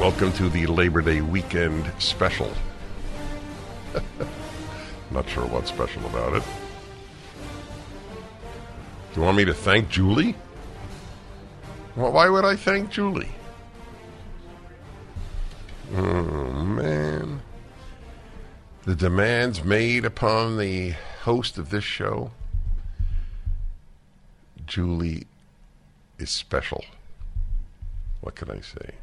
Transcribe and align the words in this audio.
Welcome 0.00 0.32
to 0.32 0.48
the 0.48 0.66
Labor 0.66 1.02
Day 1.02 1.20
weekend 1.20 1.92
special. 1.98 2.50
Not 5.10 5.28
sure 5.28 5.44
what's 5.44 5.68
special 5.68 6.06
about 6.06 6.36
it. 6.36 6.42
Do 9.12 9.20
you 9.20 9.26
want 9.26 9.36
me 9.36 9.44
to 9.44 9.52
thank 9.52 9.90
Julie? 9.90 10.36
Well, 11.96 12.12
why 12.12 12.30
would 12.30 12.46
I 12.46 12.56
thank 12.56 12.88
Julie? 12.88 13.28
Oh, 15.94 16.64
man. 16.64 17.42
The 18.84 18.94
demands 18.94 19.62
made 19.62 20.06
upon 20.06 20.56
the 20.56 20.94
host 21.24 21.58
of 21.58 21.68
this 21.68 21.84
show, 21.84 22.30
Julie, 24.66 25.26
is 26.18 26.30
special. 26.30 26.86
What 28.22 28.34
can 28.34 28.50
I 28.50 28.60
say? 28.60 28.94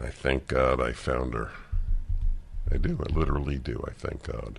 I 0.00 0.08
thank 0.08 0.48
God 0.48 0.80
I 0.80 0.92
found 0.92 1.34
her. 1.34 1.50
I 2.70 2.76
do. 2.76 2.98
I 3.00 3.12
literally 3.12 3.58
do. 3.58 3.84
I 3.86 3.92
thank 3.92 4.24
God. 4.24 4.58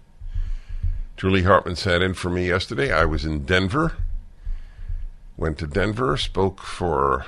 Julie 1.18 1.44
Hartman 1.44 1.76
sat 1.76 2.02
in 2.02 2.14
for 2.14 2.30
me 2.30 2.48
yesterday. 2.48 2.92
I 2.92 3.06
was 3.06 3.26
in 3.26 3.46
Denver. 3.46 3.94
Went 5.38 5.58
to 5.60 5.68
Denver, 5.68 6.16
spoke 6.16 6.62
for 6.62 7.26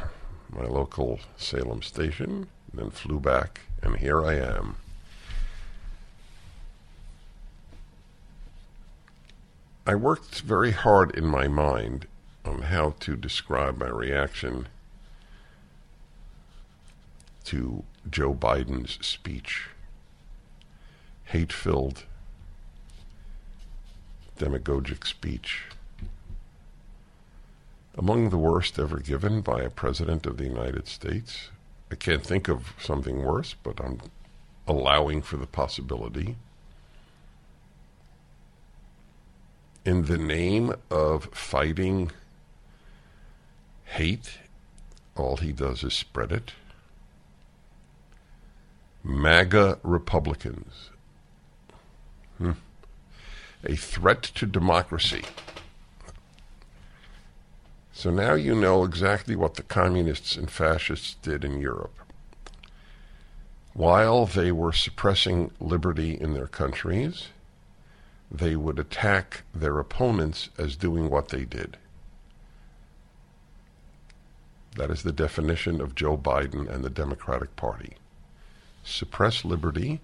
my 0.49 0.65
local 0.65 1.19
Salem 1.35 1.81
station, 1.81 2.47
then 2.73 2.89
flew 2.89 3.19
back, 3.19 3.61
and 3.81 3.97
here 3.97 4.25
I 4.25 4.35
am. 4.35 4.77
I 9.85 9.95
worked 9.95 10.41
very 10.41 10.71
hard 10.71 11.15
in 11.15 11.25
my 11.25 11.47
mind 11.47 12.07
on 12.45 12.63
how 12.63 12.95
to 13.01 13.15
describe 13.17 13.77
my 13.77 13.87
reaction 13.87 14.67
to 17.45 17.83
Joe 18.09 18.33
Biden's 18.33 19.05
speech. 19.05 19.69
Hate 21.25 21.51
filled, 21.51 22.05
demagogic 24.37 25.05
speech. 25.05 25.63
Among 27.97 28.29
the 28.29 28.37
worst 28.37 28.77
ever 28.77 28.99
given 28.99 29.41
by 29.41 29.61
a 29.61 29.69
president 29.69 30.25
of 30.25 30.37
the 30.37 30.45
United 30.45 30.87
States. 30.87 31.49
I 31.91 31.95
can't 31.95 32.23
think 32.23 32.47
of 32.47 32.73
something 32.79 33.23
worse, 33.23 33.55
but 33.63 33.79
I'm 33.79 33.99
allowing 34.67 35.21
for 35.21 35.37
the 35.37 35.47
possibility. 35.47 36.35
In 39.85 40.05
the 40.05 40.17
name 40.17 40.73
of 40.91 41.25
fighting 41.33 42.11
hate, 43.85 44.37
all 45.15 45.37
he 45.37 45.51
does 45.51 45.83
is 45.83 45.93
spread 45.93 46.31
it. 46.31 46.51
MAGA 49.07 49.79
Republicans. 49.83 50.89
Hmm. 52.39 52.51
A 53.63 53.77
threat 53.77 54.21
to 54.21 54.45
democracy. 54.45 55.23
So 57.93 58.11
now 58.11 58.33
you 58.33 58.53
know 58.53 58.83
exactly 58.83 59.33
what 59.37 59.53
the 59.53 59.63
communists 59.63 60.35
and 60.35 60.51
fascists 60.51 61.15
did 61.21 61.45
in 61.45 61.61
Europe. 61.61 61.95
While 63.73 64.25
they 64.25 64.51
were 64.51 64.73
suppressing 64.73 65.51
liberty 65.61 66.19
in 66.19 66.33
their 66.33 66.47
countries, 66.47 67.29
they 68.29 68.57
would 68.57 68.77
attack 68.77 69.43
their 69.55 69.79
opponents 69.79 70.49
as 70.57 70.75
doing 70.75 71.09
what 71.09 71.29
they 71.29 71.45
did. 71.45 71.77
That 74.75 74.91
is 74.91 75.03
the 75.03 75.13
definition 75.13 75.79
of 75.79 75.95
Joe 75.95 76.17
Biden 76.17 76.69
and 76.69 76.83
the 76.83 76.89
Democratic 76.89 77.55
Party 77.55 77.95
suppress 78.87 79.43
liberty 79.43 79.99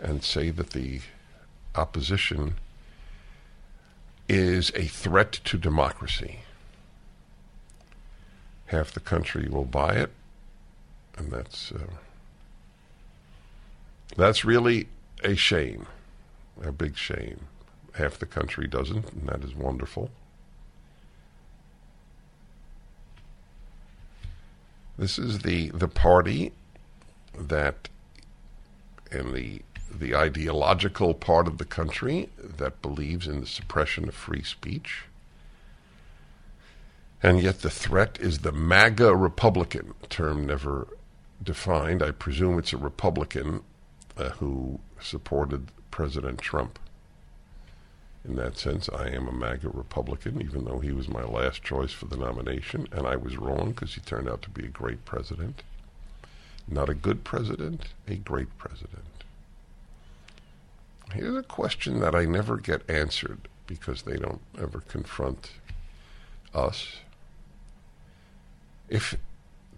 and 0.00 0.24
say 0.24 0.50
that 0.50 0.70
the 0.70 1.00
opposition 1.74 2.54
is 4.28 4.72
a 4.74 4.86
threat 4.86 5.32
to 5.32 5.58
democracy. 5.58 6.40
Half 8.66 8.92
the 8.92 9.00
country 9.00 9.48
will 9.48 9.66
buy 9.66 9.94
it, 9.94 10.10
and 11.18 11.30
that's 11.30 11.70
uh, 11.72 11.90
that's 14.16 14.44
really 14.44 14.88
a 15.22 15.34
shame, 15.34 15.86
a 16.62 16.72
big 16.72 16.96
shame. 16.96 17.40
Half 17.94 18.18
the 18.18 18.26
country 18.26 18.66
doesn't, 18.66 19.12
and 19.12 19.28
that 19.28 19.44
is 19.44 19.54
wonderful. 19.54 20.10
This 24.96 25.18
is 25.18 25.40
the 25.40 25.68
the 25.70 25.88
party 25.88 26.52
that 27.38 27.88
in 29.10 29.32
the 29.32 29.62
the 29.90 30.14
ideological 30.14 31.14
part 31.14 31.46
of 31.46 31.58
the 31.58 31.64
country 31.64 32.28
that 32.36 32.82
believes 32.82 33.28
in 33.28 33.40
the 33.40 33.46
suppression 33.46 34.08
of 34.08 34.14
free 34.14 34.42
speech. 34.42 35.04
And 37.22 37.40
yet 37.40 37.60
the 37.60 37.70
threat 37.70 38.18
is 38.20 38.40
the 38.40 38.52
MAGA 38.52 39.14
Republican, 39.14 39.94
term 40.08 40.46
never 40.46 40.88
defined. 41.42 42.02
I 42.02 42.10
presume 42.10 42.58
it's 42.58 42.72
a 42.72 42.76
Republican 42.76 43.62
uh, 44.16 44.30
who 44.30 44.80
supported 45.00 45.68
President 45.90 46.40
Trump. 46.40 46.78
In 48.24 48.36
that 48.36 48.56
sense, 48.56 48.88
I 48.88 49.08
am 49.08 49.28
a 49.28 49.32
MAGA 49.32 49.68
Republican, 49.68 50.40
even 50.40 50.64
though 50.64 50.80
he 50.80 50.92
was 50.92 51.08
my 51.08 51.24
last 51.24 51.62
choice 51.62 51.92
for 51.92 52.06
the 52.06 52.16
nomination, 52.16 52.88
and 52.90 53.06
I 53.06 53.16
was 53.16 53.36
wrong 53.36 53.70
because 53.70 53.94
he 53.94 54.00
turned 54.00 54.28
out 54.28 54.42
to 54.42 54.50
be 54.50 54.64
a 54.64 54.68
great 54.68 55.04
president. 55.04 55.62
Not 56.66 56.88
a 56.88 56.94
good 56.94 57.24
president, 57.24 57.88
a 58.08 58.16
great 58.16 58.56
president. 58.58 59.04
Here's 61.12 61.36
a 61.36 61.42
question 61.42 62.00
that 62.00 62.14
I 62.14 62.24
never 62.24 62.56
get 62.56 62.88
answered 62.88 63.48
because 63.66 64.02
they 64.02 64.16
don't 64.16 64.40
ever 64.58 64.80
confront 64.80 65.50
us. 66.54 66.96
If 68.88 69.16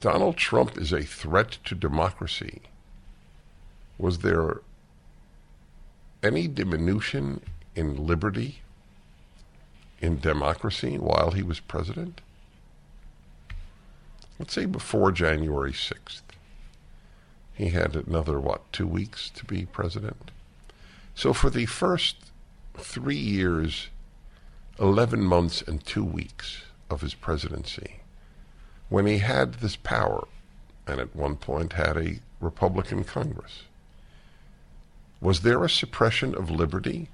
Donald 0.00 0.36
Trump 0.36 0.78
is 0.78 0.92
a 0.92 1.02
threat 1.02 1.58
to 1.64 1.74
democracy, 1.74 2.62
was 3.98 4.18
there 4.18 4.60
any 6.22 6.48
diminution 6.48 7.41
in 7.74 8.06
liberty, 8.06 8.60
in 10.00 10.18
democracy, 10.18 10.98
while 10.98 11.30
he 11.32 11.42
was 11.42 11.60
president? 11.60 12.20
Let's 14.38 14.53
say 14.53 14.66
before 14.66 15.12
January 15.12 15.72
6th. 15.72 16.22
He 17.56 17.70
had 17.70 17.96
another, 17.96 18.38
what, 18.38 18.70
two 18.70 18.86
weeks 18.86 19.30
to 19.30 19.44
be 19.44 19.64
president? 19.64 20.30
So 21.14 21.32
for 21.32 21.48
the 21.48 21.64
first 21.64 22.16
three 22.76 23.16
years, 23.16 23.88
11 24.78 25.24
months, 25.24 25.62
and 25.62 25.82
two 25.82 26.04
weeks 26.04 26.64
of 26.90 27.00
his 27.00 27.14
presidency, 27.14 28.00
when 28.90 29.06
he 29.06 29.18
had 29.18 29.54
this 29.54 29.74
power, 29.74 30.28
and 30.86 31.00
at 31.00 31.16
one 31.16 31.36
point 31.36 31.72
had 31.72 31.96
a 31.96 32.20
Republican 32.40 33.04
Congress, 33.04 33.62
was 35.22 35.41
there 35.41 35.64
a 35.64 35.70
suppression 35.70 36.34
of 36.34 36.50
liberty? 36.50 37.09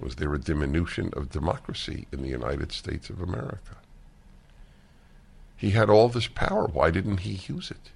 Was 0.00 0.16
there 0.16 0.32
a 0.32 0.40
diminution 0.40 1.10
of 1.12 1.30
democracy 1.30 2.06
in 2.10 2.22
the 2.22 2.30
United 2.30 2.72
States 2.72 3.10
of 3.10 3.20
America? 3.20 3.76
He 5.54 5.72
had 5.72 5.90
all 5.90 6.08
this 6.08 6.26
power. 6.26 6.66
Why 6.66 6.90
didn't 6.90 7.18
he 7.18 7.40
use 7.52 7.70
it? 7.70 7.90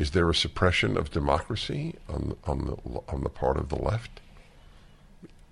Is 0.00 0.12
there 0.12 0.30
a 0.30 0.34
suppression 0.34 0.96
of 0.96 1.10
democracy 1.10 1.94
on, 2.08 2.34
on, 2.44 2.64
the, 2.64 3.00
on 3.06 3.22
the 3.22 3.28
part 3.28 3.58
of 3.58 3.68
the 3.68 3.76
left? 3.76 4.22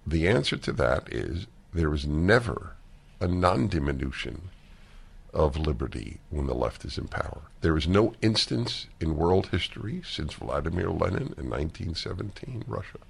The 0.07 0.27
answer 0.27 0.57
to 0.57 0.73
that 0.73 1.13
is 1.13 1.47
there 1.75 1.93
is 1.93 2.07
never 2.07 2.73
a 3.21 3.29
non 3.29 3.69
diminution 3.69 4.49
of 5.35 5.59
liberty 5.59 6.21
when 6.31 6.47
the 6.47 6.55
left 6.55 6.87
is 6.87 6.97
in 6.97 7.09
power. 7.09 7.43
There 7.61 7.77
is 7.77 7.87
no 7.87 8.15
instance 8.23 8.87
in 9.03 9.19
world 9.19 9.49
history 9.49 10.01
since 10.03 10.33
Vladimir 10.33 10.89
Lenin 10.89 11.35
in 11.37 11.51
1917, 11.51 12.65
Russia, 12.67 13.01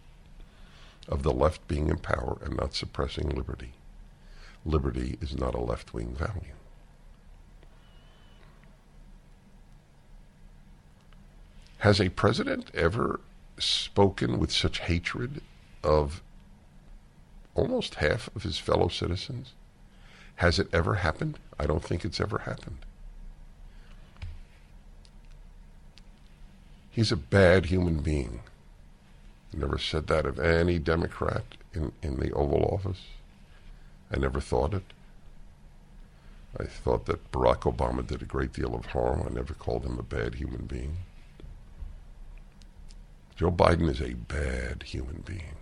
of 1.07 1.23
the 1.23 1.33
left 1.33 1.69
being 1.69 1.87
in 1.87 1.99
power 1.99 2.39
and 2.43 2.57
not 2.57 2.75
suppressing 2.75 3.29
liberty. 3.29 3.75
Liberty 4.65 5.17
is 5.21 5.39
not 5.39 5.55
a 5.55 5.61
left 5.61 5.95
wing 5.95 6.17
value. 6.17 6.58
Has 11.79 12.01
a 12.01 12.09
president 12.09 12.71
ever 12.75 13.21
spoken 13.59 14.39
with 14.39 14.51
such 14.51 14.81
hatred 14.81 15.41
of 15.85 16.23
almost 17.55 17.97
half 17.97 18.29
of 18.35 18.43
his 18.43 18.59
fellow 18.59 18.89
citizens? 18.89 19.53
Has 20.37 20.59
it 20.59 20.69
ever 20.73 20.97
happened? 20.97 21.39
I 21.59 21.67
don't 21.67 21.83
think 21.83 22.05
it's 22.05 22.21
ever 22.21 22.39
happened. 22.39 22.79
He's 26.91 27.13
a 27.13 27.17
bad 27.17 27.67
human 27.67 28.01
being. 28.01 28.41
I 29.55 29.59
never 29.59 29.79
said 29.79 30.09
that 30.09 30.27
of 30.27 30.41
any 30.41 30.81
Democrat 30.81 31.45
in, 31.73 31.93
in 32.03 32.19
the 32.19 32.33
Oval 32.33 32.65
Office. 32.73 33.03
I 34.13 34.19
never 34.19 34.41
thought 34.41 34.75
it. 34.75 34.85
I 36.59 36.65
thought 36.65 37.07
that 37.07 37.31
Barack 37.31 37.73
Obama 37.73 38.05
did 38.05 38.21
a 38.21 38.25
great 38.25 38.53
deal 38.53 38.75
of 38.75 38.87
harm. 38.87 39.23
I 39.25 39.33
never 39.33 39.55
called 39.55 39.85
him 39.85 39.99
a 39.99 40.03
bad 40.03 40.35
human 40.35 40.67
being. 40.67 40.97
Joe 43.39 43.53
Biden 43.53 43.89
is 43.89 44.01
a 44.01 44.15
bad 44.15 44.83
human 44.83 45.23
being. 45.25 45.55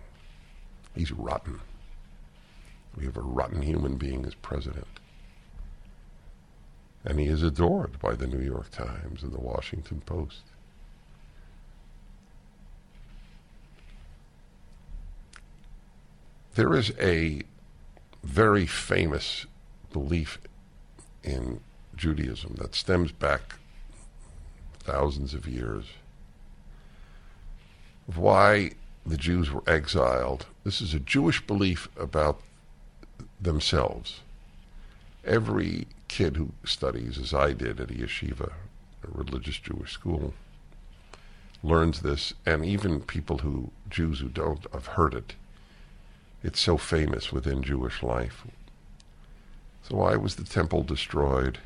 He's 0.95 1.11
rotten. 1.11 1.59
We 2.95 3.05
have 3.05 3.17
a 3.17 3.21
rotten 3.21 3.61
human 3.61 3.97
being 3.97 4.25
as 4.25 4.33
president. 4.33 4.87
And 7.05 7.19
he 7.19 7.27
is 7.27 7.43
adored 7.43 7.99
by 7.99 8.15
the 8.15 8.25
New 8.25 8.43
York 8.43 8.71
Times 8.71 9.21
and 9.21 9.31
the 9.31 9.39
Washington 9.39 10.01
Post. 10.07 10.41
There 16.55 16.73
is 16.73 16.91
a 16.99 17.43
very 18.23 18.65
famous 18.65 19.45
belief 19.93 20.39
in 21.23 21.59
Judaism 21.95 22.55
that 22.57 22.73
stems 22.73 23.11
back 23.11 23.57
thousands 24.79 25.35
of 25.35 25.47
years 25.47 25.85
why 28.15 28.71
the 29.05 29.17
Jews 29.17 29.51
were 29.51 29.63
exiled. 29.67 30.45
This 30.63 30.81
is 30.81 30.93
a 30.93 30.99
Jewish 30.99 31.45
belief 31.45 31.87
about 31.97 32.41
themselves. 33.39 34.21
Every 35.25 35.87
kid 36.07 36.37
who 36.37 36.51
studies, 36.63 37.17
as 37.17 37.33
I 37.33 37.53
did 37.53 37.79
at 37.79 37.91
a 37.91 37.93
yeshiva, 37.93 38.51
a 39.03 39.07
religious 39.11 39.57
Jewish 39.57 39.93
school, 39.93 40.33
learns 41.63 42.01
this, 42.01 42.33
and 42.45 42.63
even 42.65 43.01
people 43.01 43.39
who, 43.39 43.71
Jews 43.89 44.19
who 44.19 44.29
don't, 44.29 44.65
have 44.73 44.87
heard 44.87 45.13
it. 45.13 45.33
It's 46.43 46.59
so 46.59 46.77
famous 46.77 47.31
within 47.31 47.63
Jewish 47.63 48.03
life. 48.03 48.45
So 49.83 49.97
why 49.97 50.15
was 50.15 50.35
the 50.35 50.43
temple 50.43 50.83
destroyed 50.83 51.59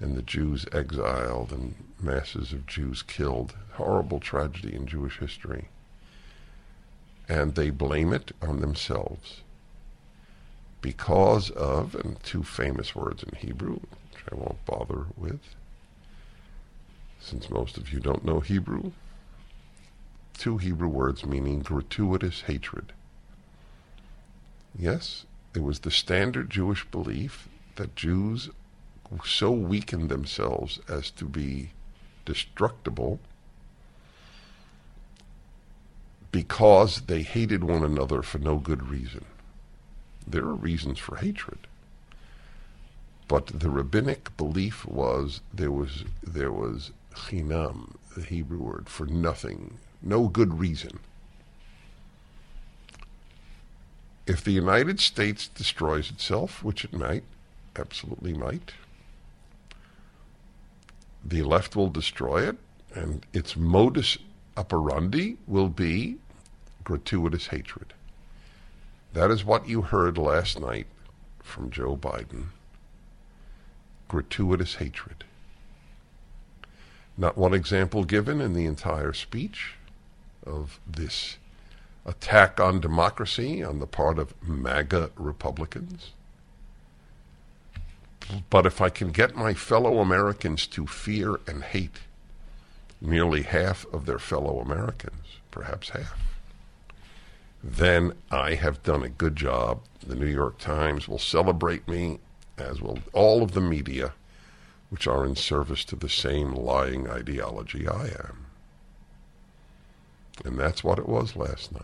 and 0.00 0.16
the 0.16 0.22
Jews 0.22 0.66
exiled 0.72 1.52
and 1.52 1.74
masses 2.00 2.52
of 2.52 2.66
Jews 2.66 3.02
killed? 3.02 3.54
Horrible 3.74 4.20
tragedy 4.20 4.74
in 4.74 4.86
Jewish 4.86 5.18
history. 5.18 5.68
And 7.28 7.54
they 7.54 7.70
blame 7.70 8.12
it 8.12 8.32
on 8.42 8.60
themselves 8.60 9.40
because 10.84 11.48
of, 11.50 11.94
and 11.94 12.22
two 12.22 12.42
famous 12.42 12.94
words 12.94 13.22
in 13.22 13.34
Hebrew, 13.36 13.80
which 14.12 14.22
I 14.30 14.34
won't 14.34 14.66
bother 14.66 15.06
with, 15.16 15.40
since 17.18 17.48
most 17.48 17.78
of 17.78 17.90
you 17.90 18.00
don't 18.00 18.24
know 18.24 18.40
Hebrew. 18.40 18.92
Two 20.36 20.58
Hebrew 20.58 20.88
words 20.88 21.24
meaning 21.24 21.60
gratuitous 21.60 22.42
hatred. 22.42 22.92
Yes, 24.78 25.24
it 25.54 25.62
was 25.62 25.78
the 25.78 25.90
standard 25.90 26.50
Jewish 26.50 26.84
belief 26.90 27.48
that 27.76 27.96
Jews 27.96 28.50
so 29.24 29.50
weakened 29.50 30.08
themselves 30.08 30.80
as 30.88 31.10
to 31.12 31.24
be 31.24 31.70
destructible 32.24 33.20
because 36.32 37.02
they 37.02 37.22
hated 37.22 37.62
one 37.62 37.84
another 37.84 38.22
for 38.22 38.38
no 38.38 38.56
good 38.56 38.88
reason. 38.88 39.24
There 40.26 40.42
are 40.42 40.54
reasons 40.54 40.98
for 40.98 41.16
hatred. 41.16 41.66
But 43.28 43.46
the 43.46 43.70
rabbinic 43.70 44.36
belief 44.36 44.84
was 44.84 45.40
there 45.52 45.70
was 45.70 46.04
there 46.22 46.52
was 46.52 46.90
chinam, 47.14 47.94
the 48.16 48.22
Hebrew 48.22 48.58
word 48.58 48.88
for 48.88 49.06
nothing, 49.06 49.78
no 50.02 50.28
good 50.28 50.58
reason. 50.58 50.98
If 54.26 54.42
the 54.42 54.52
United 54.52 55.00
States 55.00 55.48
destroys 55.48 56.10
itself, 56.10 56.64
which 56.64 56.84
it 56.84 56.92
might, 56.92 57.24
absolutely 57.76 58.32
might, 58.32 58.72
the 61.24 61.42
left 61.42 61.74
will 61.74 61.88
destroy 61.88 62.48
it, 62.48 62.56
and 62.94 63.24
its 63.32 63.56
modus 63.56 64.18
operandi 64.56 65.36
will 65.46 65.68
be 65.68 66.16
gratuitous 66.84 67.48
hatred. 67.48 67.94
That 69.14 69.30
is 69.30 69.44
what 69.44 69.68
you 69.68 69.82
heard 69.82 70.18
last 70.18 70.60
night 70.60 70.86
from 71.42 71.70
Joe 71.70 71.96
Biden. 71.96 72.46
Gratuitous 74.08 74.76
hatred. 74.76 75.24
Not 77.16 77.38
one 77.38 77.54
example 77.54 78.04
given 78.04 78.40
in 78.40 78.54
the 78.54 78.66
entire 78.66 79.12
speech 79.12 79.74
of 80.44 80.80
this 80.86 81.38
attack 82.04 82.60
on 82.60 82.80
democracy 82.80 83.62
on 83.62 83.78
the 83.78 83.86
part 83.86 84.18
of 84.18 84.34
MAGA 84.42 85.10
Republicans. 85.16 86.10
But 88.50 88.66
if 88.66 88.80
I 88.80 88.88
can 88.88 89.10
get 89.10 89.36
my 89.36 89.54
fellow 89.54 89.98
Americans 89.98 90.66
to 90.68 90.86
fear 90.86 91.40
and 91.46 91.62
hate 91.62 92.00
nearly 93.00 93.42
half 93.42 93.84
of 93.92 94.06
their 94.06 94.18
fellow 94.18 94.60
Americans, 94.60 95.38
perhaps 95.50 95.90
half, 95.90 96.18
then 97.62 98.12
I 98.30 98.54
have 98.54 98.82
done 98.82 99.02
a 99.02 99.08
good 99.08 99.36
job. 99.36 99.80
The 100.06 100.16
New 100.16 100.26
York 100.26 100.58
Times 100.58 101.08
will 101.08 101.18
celebrate 101.18 101.88
me, 101.88 102.20
as 102.58 102.80
will 102.80 102.98
all 103.12 103.42
of 103.42 103.52
the 103.52 103.60
media, 103.60 104.12
which 104.90 105.06
are 105.06 105.24
in 105.24 105.36
service 105.36 105.84
to 105.86 105.96
the 105.96 106.08
same 106.08 106.52
lying 106.52 107.08
ideology 107.08 107.88
I 107.88 108.04
am. 108.04 108.46
And 110.44 110.58
that's 110.58 110.84
what 110.84 110.98
it 110.98 111.08
was 111.08 111.36
last 111.36 111.72
night. 111.72 111.82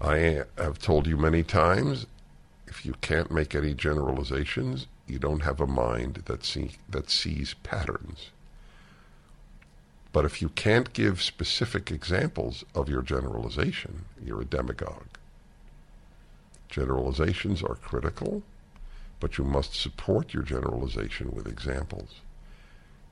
I 0.00 0.44
have 0.58 0.78
told 0.78 1.06
you 1.06 1.16
many 1.16 1.42
times 1.42 2.06
if 2.74 2.84
you 2.84 2.94
can't 3.00 3.30
make 3.30 3.54
any 3.54 3.72
generalizations, 3.72 4.88
you 5.06 5.20
don't 5.20 5.44
have 5.44 5.60
a 5.60 5.66
mind 5.66 6.22
that, 6.26 6.44
see, 6.44 6.72
that 6.88 7.08
sees 7.08 7.54
patterns. 7.62 8.30
But 10.12 10.24
if 10.24 10.42
you 10.42 10.48
can't 10.48 10.92
give 10.92 11.22
specific 11.22 11.92
examples 11.92 12.64
of 12.74 12.88
your 12.88 13.02
generalization, 13.02 14.06
you're 14.24 14.40
a 14.40 14.44
demagogue. 14.44 15.18
Generalizations 16.68 17.62
are 17.62 17.76
critical, 17.76 18.42
but 19.20 19.38
you 19.38 19.44
must 19.44 19.80
support 19.80 20.34
your 20.34 20.42
generalization 20.42 21.30
with 21.32 21.46
examples. 21.46 22.16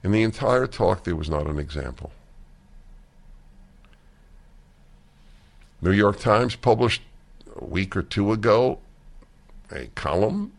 In 0.03 0.11
the 0.11 0.25
entire 0.25 0.67
talk, 0.67 1.05
there 1.05 1.15
was 1.15 1.31
not 1.31 1.47
an 1.47 1.61
example. 1.61 2.11
New 5.81 5.93
York 5.93 6.19
Times 6.19 6.57
published 6.57 7.03
a 7.61 7.65
week 7.65 7.97
or 7.97 8.03
two 8.03 8.33
ago 8.33 8.81
a 9.73 9.87
column 9.95 10.53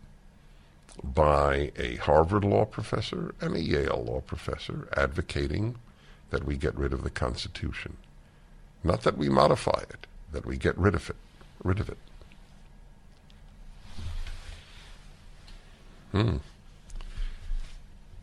by 1.03 1.72
a 1.77 1.96
Harvard 1.98 2.43
law 2.43 2.65
professor 2.65 3.34
and 3.41 3.55
a 3.55 3.62
Yale 3.62 4.03
law 4.05 4.22
professor 4.22 4.88
advocating 4.96 5.75
that 6.29 6.46
we 6.46 6.55
get 6.58 6.75
rid 6.75 6.93
of 6.93 7.03
the 7.03 7.10
Constitution. 7.10 7.98
Not 8.84 9.03
that 9.03 9.17
we 9.17 9.29
modify 9.29 9.84
it, 9.89 10.08
that 10.32 10.46
we 10.46 10.58
get 10.58 10.77
rid 10.77 10.96
of 10.96 11.10
it. 11.10 11.15
Rid 11.63 11.79
of 11.79 11.89
it. 11.89 11.98
Hmm. 16.12 16.38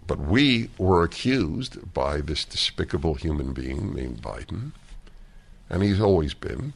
But 0.07 0.21
we 0.21 0.71
were 0.79 1.03
accused 1.03 1.93
by 1.95 2.21
this 2.21 2.45
despicable 2.45 3.15
human 3.15 3.53
being 3.53 3.95
named 3.95 4.23
Biden, 4.23 4.73
and 5.69 5.83
he's 5.83 6.01
always 6.01 6.35
been, 6.35 6.73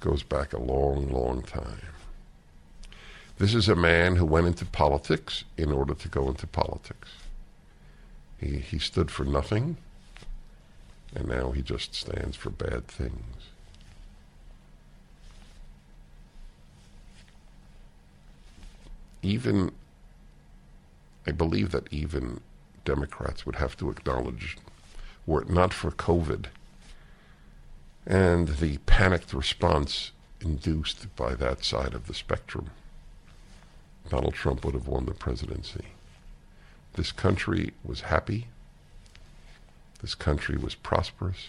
goes 0.00 0.22
back 0.22 0.52
a 0.52 0.60
long, 0.60 1.10
long 1.10 1.42
time. 1.42 1.92
This 3.38 3.54
is 3.54 3.68
a 3.68 3.76
man 3.76 4.16
who 4.16 4.24
went 4.24 4.46
into 4.46 4.64
politics 4.64 5.44
in 5.56 5.72
order 5.72 5.94
to 5.94 6.08
go 6.08 6.28
into 6.28 6.46
politics. 6.46 7.08
He, 8.38 8.58
he 8.58 8.78
stood 8.78 9.10
for 9.10 9.24
nothing, 9.24 9.76
and 11.14 11.28
now 11.28 11.50
he 11.50 11.62
just 11.62 11.94
stands 11.94 12.36
for 12.36 12.50
bad 12.50 12.86
things. 12.86 13.48
Even, 19.22 19.72
I 21.26 21.30
believe 21.32 21.70
that 21.70 21.92
even 21.92 22.40
Democrats 22.84 23.46
would 23.46 23.56
have 23.56 23.76
to 23.76 23.90
acknowledge, 23.90 24.56
were 25.26 25.42
it 25.42 25.50
not 25.50 25.72
for 25.72 25.90
COVID, 25.92 26.46
and 28.06 28.48
the 28.48 28.78
panicked 28.78 29.32
response 29.32 30.12
induced 30.40 31.14
by 31.16 31.34
that 31.34 31.64
side 31.64 31.94
of 31.94 32.06
the 32.06 32.14
spectrum. 32.14 32.70
Donald 34.08 34.34
Trump 34.34 34.64
would 34.64 34.74
have 34.74 34.88
won 34.88 35.06
the 35.06 35.14
presidency. 35.14 35.86
this 36.94 37.12
country 37.12 37.72
was 37.84 38.02
happy. 38.02 38.48
This 40.02 40.14
country 40.14 40.56
was 40.58 40.74
prosperous. 40.74 41.46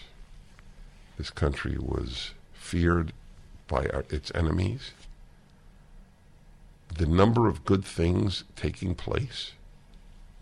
This 1.18 1.30
country 1.30 1.76
was 1.78 2.30
feared 2.52 3.12
by 3.68 3.86
our, 3.86 4.04
its 4.08 4.32
enemies. 4.34 4.92
The 6.96 7.06
number 7.06 7.48
of 7.48 7.64
good 7.64 7.84
things 7.84 8.44
taking 8.56 8.94
place 8.94 9.52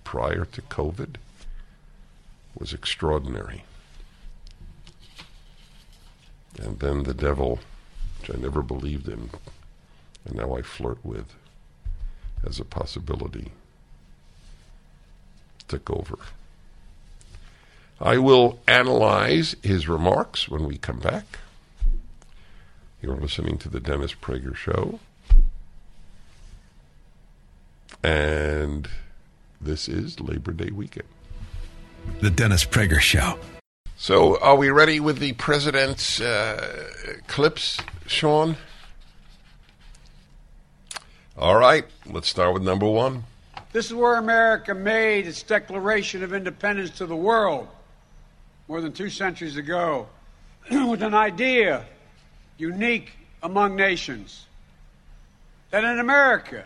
prior 0.04 0.45
to 0.45 0.62
COVID 0.62 1.16
was 2.57 2.73
extraordinary. 2.73 3.64
And 6.59 6.78
then 6.78 7.04
the 7.04 7.14
devil, 7.14 7.61
which 8.21 8.37
I 8.37 8.40
never 8.40 8.62
believed 8.62 9.09
in, 9.09 9.30
and 10.25 10.35
now 10.35 10.56
I 10.56 10.62
flirt 10.62 10.99
with 11.04 11.35
as 12.47 12.61
a 12.61 12.64
possibility, 12.64 13.52
took 15.68 15.90
over. 15.90 16.18
I 18.00 18.18
will 18.18 18.59
analyze 18.66 19.54
his 19.62 19.88
remarks 19.88 20.49
when 20.49 20.64
we 20.64 20.76
come 20.76 20.99
back. 20.99 21.38
You're 23.00 23.16
listening 23.16 23.59
to 23.59 23.68
the 23.68 23.80
Dennis 23.80 24.14
Prager 24.14 24.54
Show. 24.54 25.00
And 28.02 28.88
this 29.61 29.88
is 29.88 30.18
Labor 30.21 30.52
Day 30.52 30.71
weekend. 30.71 31.06
The 32.21 32.30
Dennis 32.30 32.64
Prager 32.64 33.00
Show. 33.00 33.38
So, 34.02 34.37
are 34.40 34.56
we 34.56 34.71
ready 34.71 34.99
with 34.99 35.21
the 35.21 35.32
president's 35.35 36.21
uh, 36.21 36.88
clips, 37.28 37.78
Sean? 38.09 38.56
All 41.38 41.54
right, 41.54 41.85
let's 42.06 42.28
start 42.28 42.52
with 42.52 42.64
number 42.64 42.88
one. 42.88 43.23
This 43.71 43.87
is 43.87 43.94
where 43.94 44.16
America 44.16 44.75
made 44.75 45.28
its 45.28 45.44
Declaration 45.44 46.25
of 46.25 46.35
Independence 46.35 46.90
to 46.99 47.06
the 47.06 47.14
world 47.14 47.68
more 48.66 48.80
than 48.80 48.92
two 48.92 49.09
centuries 49.09 49.56
ago 49.56 50.09
with 50.73 51.00
an 51.00 51.14
idea 51.14 51.85
unique 52.59 53.12
among 53.40 53.76
nations 53.76 54.47
that 55.71 55.85
in 55.85 56.00
America, 56.00 56.64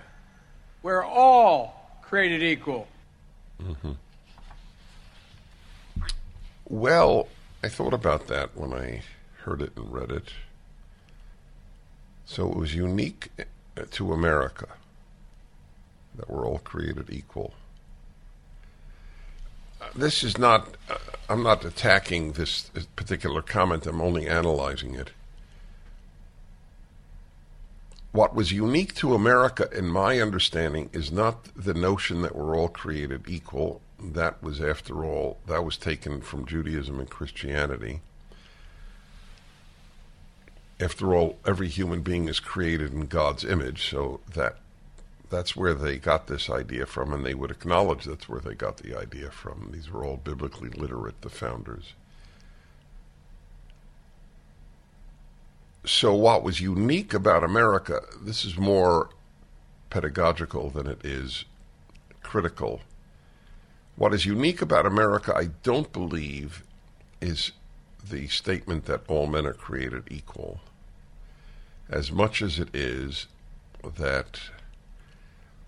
we're 0.82 1.04
all 1.04 1.98
created 2.00 2.42
equal. 2.42 2.88
Mm-hmm. 3.62 3.92
Well, 6.68 7.28
I 7.62 7.68
thought 7.68 7.94
about 7.94 8.26
that 8.26 8.56
when 8.56 8.72
I 8.72 9.02
heard 9.44 9.62
it 9.62 9.72
and 9.76 9.92
read 9.92 10.10
it. 10.10 10.30
So 12.24 12.50
it 12.50 12.56
was 12.56 12.74
unique 12.74 13.30
to 13.92 14.12
America 14.12 14.66
that 16.16 16.28
we're 16.28 16.46
all 16.46 16.58
created 16.58 17.08
equal. 17.10 17.54
Uh, 19.80 19.86
this 19.94 20.24
is 20.24 20.38
not, 20.38 20.76
uh, 20.90 20.96
I'm 21.28 21.42
not 21.42 21.64
attacking 21.64 22.32
this 22.32 22.70
particular 22.96 23.42
comment, 23.42 23.86
I'm 23.86 24.00
only 24.00 24.26
analyzing 24.26 24.94
it. 24.94 25.10
What 28.12 28.34
was 28.34 28.50
unique 28.50 28.94
to 28.94 29.14
America, 29.14 29.68
in 29.72 29.88
my 29.88 30.20
understanding, 30.20 30.88
is 30.92 31.12
not 31.12 31.44
the 31.54 31.74
notion 31.74 32.22
that 32.22 32.34
we're 32.34 32.56
all 32.56 32.68
created 32.68 33.28
equal. 33.28 33.82
That 33.98 34.42
was, 34.42 34.60
after 34.60 35.04
all, 35.04 35.38
that 35.46 35.64
was 35.64 35.76
taken 35.76 36.20
from 36.20 36.46
Judaism 36.46 37.00
and 37.00 37.08
Christianity. 37.08 38.00
After 40.78 41.14
all, 41.14 41.38
every 41.46 41.68
human 41.68 42.02
being 42.02 42.28
is 42.28 42.38
created 42.38 42.92
in 42.92 43.06
God's 43.06 43.44
image, 43.44 43.88
so 43.88 44.20
that 44.34 44.58
that's 45.30 45.56
where 45.56 45.74
they 45.74 45.96
got 45.96 46.26
this 46.26 46.50
idea 46.50 46.86
from, 46.86 47.12
and 47.12 47.24
they 47.24 47.34
would 47.34 47.50
acknowledge 47.50 48.04
that's 48.04 48.28
where 48.28 48.40
they 48.40 48.54
got 48.54 48.76
the 48.78 48.96
idea 48.96 49.30
from. 49.30 49.70
These 49.72 49.90
were 49.90 50.04
all 50.04 50.18
biblically 50.18 50.68
literate, 50.70 51.22
the 51.22 51.30
founders. 51.30 51.94
So, 55.84 56.14
what 56.14 56.42
was 56.42 56.60
unique 56.60 57.14
about 57.14 57.44
America, 57.44 58.02
this 58.20 58.44
is 58.44 58.58
more 58.58 59.10
pedagogical 59.88 60.70
than 60.70 60.86
it 60.86 61.04
is 61.04 61.44
critical. 62.22 62.80
What 63.96 64.12
is 64.12 64.26
unique 64.26 64.60
about 64.60 64.84
America, 64.84 65.34
I 65.34 65.46
don't 65.62 65.90
believe, 65.90 66.62
is 67.22 67.52
the 68.08 68.28
statement 68.28 68.84
that 68.84 69.00
all 69.08 69.26
men 69.26 69.46
are 69.46 69.54
created 69.54 70.04
equal, 70.10 70.60
as 71.88 72.12
much 72.12 72.42
as 72.42 72.58
it 72.58 72.68
is 72.74 73.26
that 73.96 74.40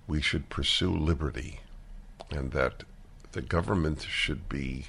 we 0.07 0.21
should 0.21 0.51
pursue 0.51 0.95
liberty 0.95 1.61
and 2.31 2.53
that 2.53 2.85
the 3.33 3.41
government 3.41 4.03
should 4.03 4.47
be 4.47 4.87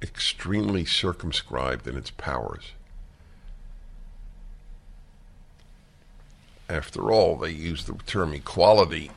extremely 0.00 0.86
circumscribed 0.86 1.86
in 1.86 1.98
its 1.98 2.10
powers. 2.10 2.72
After 6.70 7.10
all, 7.10 7.36
they 7.36 7.50
use 7.50 7.84
the 7.84 7.94
term 8.06 8.32
equality 8.32 9.10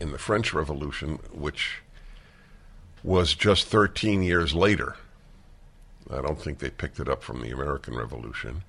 in 0.00 0.12
the 0.12 0.18
French 0.18 0.52
Revolution, 0.52 1.18
which 1.32 1.82
was 3.02 3.34
just 3.34 3.66
13 3.66 4.22
years 4.22 4.54
later. 4.54 4.96
I 6.10 6.20
don't 6.22 6.40
think 6.40 6.58
they 6.58 6.70
picked 6.70 7.00
it 7.00 7.08
up 7.08 7.22
from 7.22 7.42
the 7.42 7.50
American 7.50 7.94
Revolution. 7.94 8.62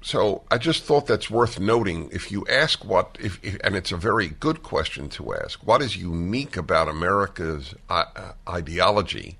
So 0.00 0.42
I 0.50 0.58
just 0.58 0.84
thought 0.84 1.06
that's 1.06 1.30
worth 1.30 1.58
noting. 1.58 2.08
If 2.12 2.30
you 2.30 2.46
ask 2.48 2.84
what, 2.84 3.16
if, 3.20 3.42
if, 3.42 3.58
and 3.64 3.74
it's 3.74 3.90
a 3.90 3.96
very 3.96 4.28
good 4.28 4.62
question 4.62 5.08
to 5.10 5.34
ask, 5.34 5.66
what 5.66 5.82
is 5.82 5.96
unique 5.96 6.56
about 6.56 6.88
America's 6.88 7.74
uh, 7.90 8.32
ideology? 8.48 9.38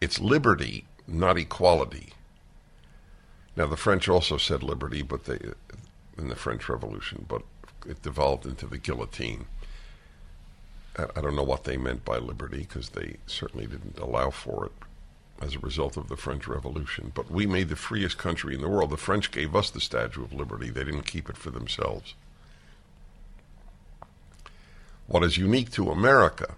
It's 0.00 0.20
liberty, 0.20 0.84
not 1.08 1.36
equality. 1.36 2.12
Now, 3.56 3.66
the 3.66 3.76
French 3.76 4.08
also 4.08 4.36
said 4.36 4.62
liberty, 4.62 5.02
but 5.02 5.24
they 5.24 5.38
in 6.16 6.28
the 6.28 6.36
French 6.36 6.68
Revolution, 6.68 7.24
but 7.28 7.42
it 7.86 8.02
devolved 8.02 8.46
into 8.46 8.66
the 8.66 8.78
guillotine. 8.78 9.46
I 10.96 11.20
don't 11.20 11.36
know 11.36 11.42
what 11.42 11.64
they 11.64 11.76
meant 11.76 12.04
by 12.04 12.18
liberty 12.18 12.58
because 12.58 12.90
they 12.90 13.16
certainly 13.26 13.66
didn't 13.66 13.98
allow 13.98 14.30
for 14.30 14.66
it 14.66 14.72
as 15.40 15.54
a 15.54 15.60
result 15.60 15.96
of 15.96 16.08
the 16.08 16.16
French 16.16 16.46
Revolution. 16.46 17.12
But 17.14 17.30
we 17.30 17.46
made 17.46 17.68
the 17.68 17.76
freest 17.76 18.18
country 18.18 18.54
in 18.54 18.60
the 18.60 18.68
world. 18.68 18.90
The 18.90 18.96
French 18.96 19.30
gave 19.30 19.54
us 19.54 19.70
the 19.70 19.80
Statue 19.80 20.22
of 20.22 20.32
Liberty, 20.32 20.68
they 20.68 20.84
didn't 20.84 21.02
keep 21.02 21.30
it 21.30 21.36
for 21.36 21.50
themselves. 21.50 22.14
What 25.06 25.24
is 25.24 25.38
unique 25.38 25.72
to 25.72 25.90
America 25.90 26.54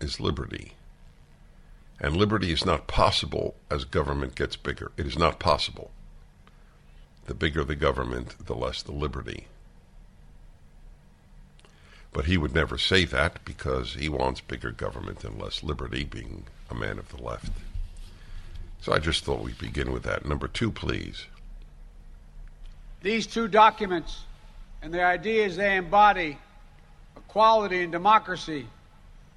is 0.00 0.20
liberty. 0.20 0.74
And 2.00 2.16
liberty 2.16 2.52
is 2.52 2.64
not 2.64 2.86
possible 2.86 3.54
as 3.70 3.84
government 3.84 4.34
gets 4.34 4.56
bigger. 4.56 4.92
It 4.96 5.06
is 5.06 5.18
not 5.18 5.38
possible. 5.38 5.90
The 7.26 7.34
bigger 7.34 7.64
the 7.64 7.74
government, 7.74 8.46
the 8.46 8.54
less 8.54 8.82
the 8.82 8.92
liberty. 8.92 9.48
But 12.16 12.24
he 12.24 12.38
would 12.38 12.54
never 12.54 12.78
say 12.78 13.04
that 13.04 13.44
because 13.44 13.92
he 13.92 14.08
wants 14.08 14.40
bigger 14.40 14.70
government 14.70 15.22
and 15.22 15.38
less 15.38 15.62
liberty, 15.62 16.02
being 16.02 16.44
a 16.70 16.74
man 16.74 16.98
of 16.98 17.10
the 17.10 17.22
left. 17.22 17.52
So 18.80 18.94
I 18.94 19.00
just 19.00 19.22
thought 19.22 19.42
we'd 19.42 19.58
begin 19.58 19.92
with 19.92 20.04
that. 20.04 20.24
Number 20.24 20.48
two, 20.48 20.70
please. 20.70 21.26
These 23.02 23.26
two 23.26 23.48
documents 23.48 24.20
and 24.80 24.94
the 24.94 25.04
ideas 25.04 25.58
they 25.58 25.76
embody, 25.76 26.38
equality 27.18 27.82
and 27.82 27.92
democracy, 27.92 28.64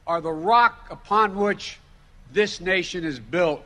are 0.07 0.21
the 0.21 0.31
rock 0.31 0.87
upon 0.89 1.35
which 1.35 1.79
this 2.31 2.61
nation 2.61 3.03
is 3.03 3.19
built. 3.19 3.61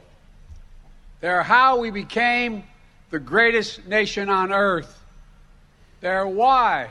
They 1.22 1.28
are 1.28 1.44
how 1.44 1.78
we 1.78 1.92
became 1.92 2.64
the 3.12 3.20
greatest 3.20 3.86
nation 3.86 4.30
on 4.30 4.52
earth. 4.52 5.04
They 6.02 6.10
are 6.10 6.28
why, 6.28 6.90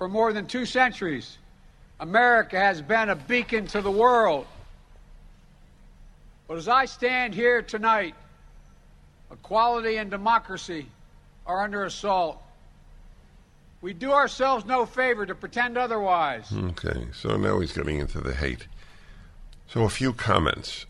for 0.00 0.08
more 0.08 0.32
than 0.32 0.46
two 0.46 0.64
centuries, 0.64 1.36
America 2.00 2.58
has 2.58 2.80
been 2.80 3.10
a 3.10 3.14
beacon 3.14 3.68
to 3.68 3.80
the 3.80 3.90
world 3.90 4.46
but 6.50 6.58
as 6.58 6.66
I 6.66 6.86
stand 6.86 7.32
here 7.32 7.62
tonight, 7.62 8.16
equality 9.30 9.98
and 9.98 10.10
democracy 10.10 10.86
are 11.46 11.62
under 11.62 11.84
assault. 11.84 12.42
We 13.80 13.92
do 13.92 14.10
ourselves 14.10 14.64
no 14.64 14.84
favor 14.84 15.24
to 15.24 15.34
pretend 15.36 15.78
otherwise. 15.78 16.52
Okay, 16.52 17.06
so 17.12 17.36
now 17.36 17.60
he's 17.60 17.72
getting 17.72 18.00
into 18.00 18.20
the 18.20 18.34
hate. 18.34 18.66
So, 19.68 19.84
a 19.84 19.88
few 19.88 20.12
comments. 20.12 20.86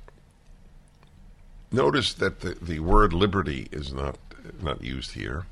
Notice 1.70 2.14
that 2.14 2.40
the, 2.40 2.56
the 2.62 2.80
word 2.80 3.12
liberty 3.12 3.68
is 3.70 3.92
not, 3.92 4.16
not 4.62 4.82
used 4.82 5.12
here. 5.12 5.44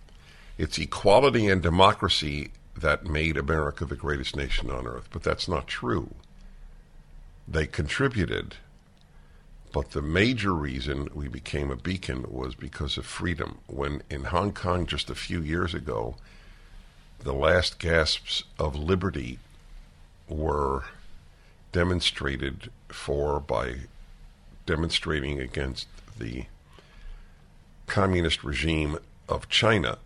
It's 0.56 0.78
equality 0.78 1.48
and 1.48 1.60
democracy 1.60 2.50
that 2.80 3.06
made 3.06 3.36
America 3.36 3.84
the 3.84 3.96
greatest 3.96 4.36
nation 4.36 4.70
on 4.70 4.86
earth, 4.86 5.08
but 5.10 5.22
that's 5.22 5.48
not 5.48 5.66
true. 5.66 6.14
They 7.46 7.66
contributed 7.66 8.56
but 9.72 9.90
the 9.90 10.02
major 10.02 10.54
reason 10.54 11.08
we 11.14 11.28
became 11.28 11.70
a 11.70 11.76
beacon 11.76 12.24
was 12.28 12.54
because 12.54 12.96
of 12.96 13.04
freedom. 13.04 13.58
When 13.66 14.02
in 14.08 14.24
Hong 14.24 14.52
Kong 14.52 14.86
just 14.86 15.10
a 15.10 15.14
few 15.14 15.42
years 15.42 15.74
ago, 15.74 16.16
the 17.20 17.34
last 17.34 17.78
gasps 17.78 18.44
of 18.58 18.76
liberty 18.76 19.38
were 20.28 20.84
demonstrated 21.72 22.70
for 22.88 23.40
by 23.40 23.74
demonstrating 24.64 25.38
against 25.38 25.86
the 26.18 26.46
communist 27.86 28.42
regime 28.44 28.98
of 29.28 29.48
China 29.48 29.98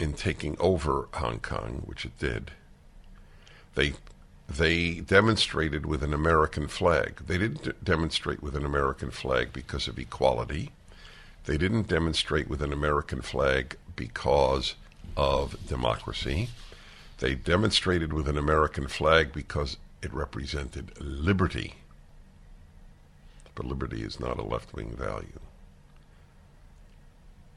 in 0.00 0.14
taking 0.14 0.56
over 0.58 1.08
Hong 1.14 1.40
Kong, 1.40 1.82
which 1.84 2.04
it 2.04 2.18
did. 2.18 2.52
They 3.74 3.94
they 4.48 4.94
demonstrated 4.94 5.86
with 5.86 6.02
an 6.02 6.12
American 6.12 6.66
flag. 6.66 7.22
They 7.26 7.38
didn't 7.38 7.84
demonstrate 7.84 8.42
with 8.42 8.56
an 8.56 8.64
American 8.64 9.12
flag 9.12 9.52
because 9.52 9.86
of 9.86 9.96
equality. 9.96 10.72
They 11.44 11.56
didn't 11.56 11.86
demonstrate 11.86 12.48
with 12.48 12.60
an 12.60 12.72
American 12.72 13.22
flag 13.22 13.76
because 13.94 14.74
of 15.16 15.56
democracy. 15.68 16.48
They 17.18 17.36
demonstrated 17.36 18.12
with 18.12 18.28
an 18.28 18.36
American 18.36 18.88
flag 18.88 19.32
because 19.32 19.76
it 20.02 20.12
represented 20.12 20.92
liberty. 21.00 21.74
But 23.54 23.66
liberty 23.66 24.02
is 24.02 24.18
not 24.18 24.38
a 24.38 24.42
left 24.42 24.74
wing 24.74 24.96
value. 24.98 25.38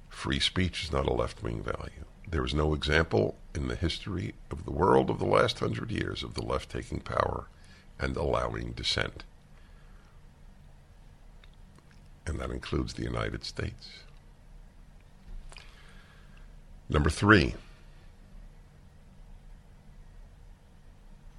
Free 0.09 0.39
speech 0.39 0.83
is 0.83 0.91
not 0.91 1.07
a 1.07 1.13
left 1.13 1.41
wing 1.41 1.63
value. 1.63 2.05
There 2.29 2.45
is 2.45 2.53
no 2.53 2.73
example 2.73 3.35
in 3.53 3.67
the 3.67 3.75
history 3.75 4.33
of 4.49 4.65
the 4.65 4.71
world 4.71 5.09
of 5.09 5.19
the 5.19 5.25
last 5.25 5.59
hundred 5.59 5.91
years 5.91 6.23
of 6.23 6.33
the 6.33 6.43
left 6.43 6.69
taking 6.69 6.99
power 6.99 7.47
and 7.99 8.17
allowing 8.17 8.71
dissent. 8.71 9.23
And 12.25 12.39
that 12.39 12.51
includes 12.51 12.93
the 12.93 13.03
United 13.03 13.43
States. 13.43 13.89
Number 16.89 17.09
three. 17.09 17.55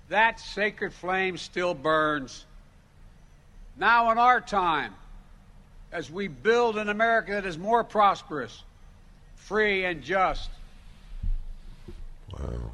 That 0.09 0.38
sacred 0.38 0.93
flame 0.93 1.38
still 1.38 1.75
burns. 1.75 2.45
Now, 3.76 4.11
in 4.12 4.19
our 4.19 4.41
time, 4.41 4.95
as 5.91 6.11
we 6.11 6.29
build 6.29 6.76
an 6.76 6.88
America 6.88 7.33
that 7.33 7.47
is 7.47 7.57
more 7.57 7.83
prosperous, 7.83 8.62
free, 9.37 9.85
and 9.85 10.03
just. 10.03 10.50
Wow. 12.38 12.73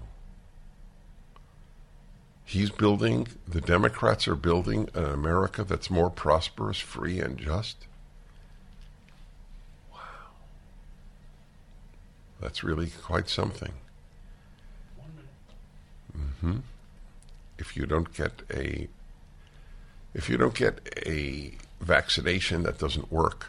He's 2.44 2.70
building, 2.70 3.28
the 3.46 3.60
Democrats 3.60 4.26
are 4.26 4.34
building 4.34 4.88
an 4.94 5.04
America 5.04 5.62
that's 5.62 5.90
more 5.90 6.10
prosperous, 6.10 6.78
free, 6.78 7.20
and 7.20 7.38
just. 7.38 7.86
Wow. 9.92 9.98
That's 12.40 12.64
really 12.64 12.90
quite 13.02 13.28
something. 13.28 13.72
Mm-hmm. 16.16 16.58
If 17.58 17.76
you 17.76 17.86
don't 17.86 18.12
get 18.12 18.42
a 18.52 18.88
if 20.12 20.28
you 20.28 20.36
don't 20.36 20.54
get 20.54 20.80
a 21.06 21.52
vaccination 21.80 22.64
that 22.64 22.78
doesn't 22.78 23.12
work, 23.12 23.46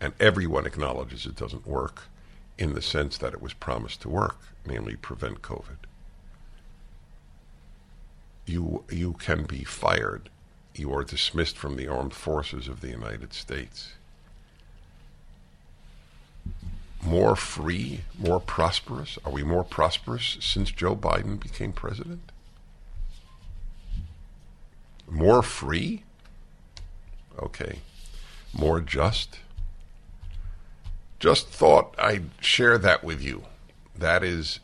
and 0.00 0.14
everyone 0.18 0.64
acknowledges 0.64 1.26
it 1.26 1.36
doesn't 1.36 1.66
work 1.66 2.04
in 2.58 2.74
the 2.74 2.82
sense 2.82 3.18
that 3.18 3.34
it 3.34 3.42
was 3.42 3.52
promised 3.52 4.02
to 4.02 4.08
work, 4.08 4.38
namely 4.66 4.96
prevent 4.96 5.42
COVID, 5.42 5.76
you 8.46 8.84
you 8.90 9.14
can 9.14 9.44
be 9.44 9.64
fired. 9.64 10.28
You 10.74 10.92
are 10.94 11.04
dismissed 11.04 11.56
from 11.56 11.76
the 11.76 11.88
armed 11.88 12.14
forces 12.14 12.68
of 12.68 12.80
the 12.80 12.88
United 12.90 13.32
States. 13.32 13.92
More 17.02 17.36
free, 17.36 18.02
more 18.18 18.40
prosperous? 18.40 19.18
Are 19.24 19.32
we 19.32 19.42
more 19.42 19.64
prosperous 19.64 20.38
since 20.40 20.70
Joe 20.70 20.96
Biden 20.96 21.38
became 21.40 21.72
president? 21.72 22.32
More 25.08 25.42
free? 25.42 26.02
Okay. 27.38 27.80
More 28.52 28.80
just? 28.80 29.38
Just 31.18 31.48
thought 31.48 31.94
I'd 31.98 32.30
share 32.40 32.78
that 32.78 33.02
with 33.02 33.22
you. 33.22 33.44
That 33.98 34.22
is 34.22 34.60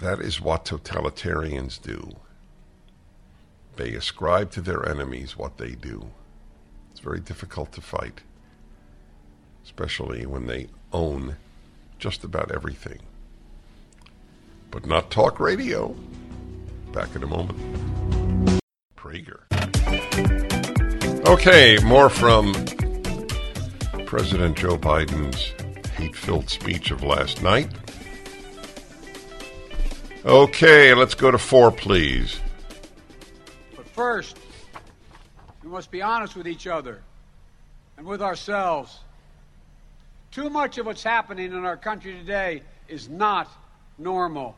that 0.00 0.20
is 0.20 0.40
what 0.40 0.64
totalitarians 0.64 1.80
do. 1.80 2.16
They 3.76 3.94
ascribe 3.94 4.50
to 4.52 4.60
their 4.60 4.88
enemies 4.88 5.36
what 5.36 5.58
they 5.58 5.72
do. 5.72 6.10
It's 6.90 7.00
very 7.00 7.20
difficult 7.20 7.72
to 7.72 7.80
fight, 7.80 8.22
especially 9.64 10.26
when 10.26 10.46
they 10.46 10.68
own 10.92 11.36
just 11.98 12.24
about 12.24 12.52
everything. 12.52 13.00
But 14.70 14.86
not 14.86 15.10
talk 15.10 15.38
radio. 15.38 15.94
Back 16.92 17.14
in 17.14 17.22
a 17.22 17.26
moment. 17.26 18.60
Prager. 18.96 19.40
Okay, 21.26 21.78
more 21.84 22.10
from 22.10 22.52
President 24.14 24.56
Joe 24.56 24.78
Biden's 24.78 25.54
hate 25.96 26.14
filled 26.14 26.48
speech 26.48 26.92
of 26.92 27.02
last 27.02 27.42
night. 27.42 27.68
Okay, 30.24 30.94
let's 30.94 31.16
go 31.16 31.32
to 31.32 31.36
four, 31.36 31.72
please. 31.72 32.38
But 33.74 33.88
first, 33.88 34.38
we 35.64 35.68
must 35.68 35.90
be 35.90 36.00
honest 36.00 36.36
with 36.36 36.46
each 36.46 36.68
other 36.68 37.02
and 37.96 38.06
with 38.06 38.22
ourselves. 38.22 39.00
Too 40.30 40.48
much 40.48 40.78
of 40.78 40.86
what's 40.86 41.02
happening 41.02 41.46
in 41.46 41.64
our 41.64 41.76
country 41.76 42.12
today 42.12 42.62
is 42.86 43.08
not 43.08 43.50
normal. 43.98 44.54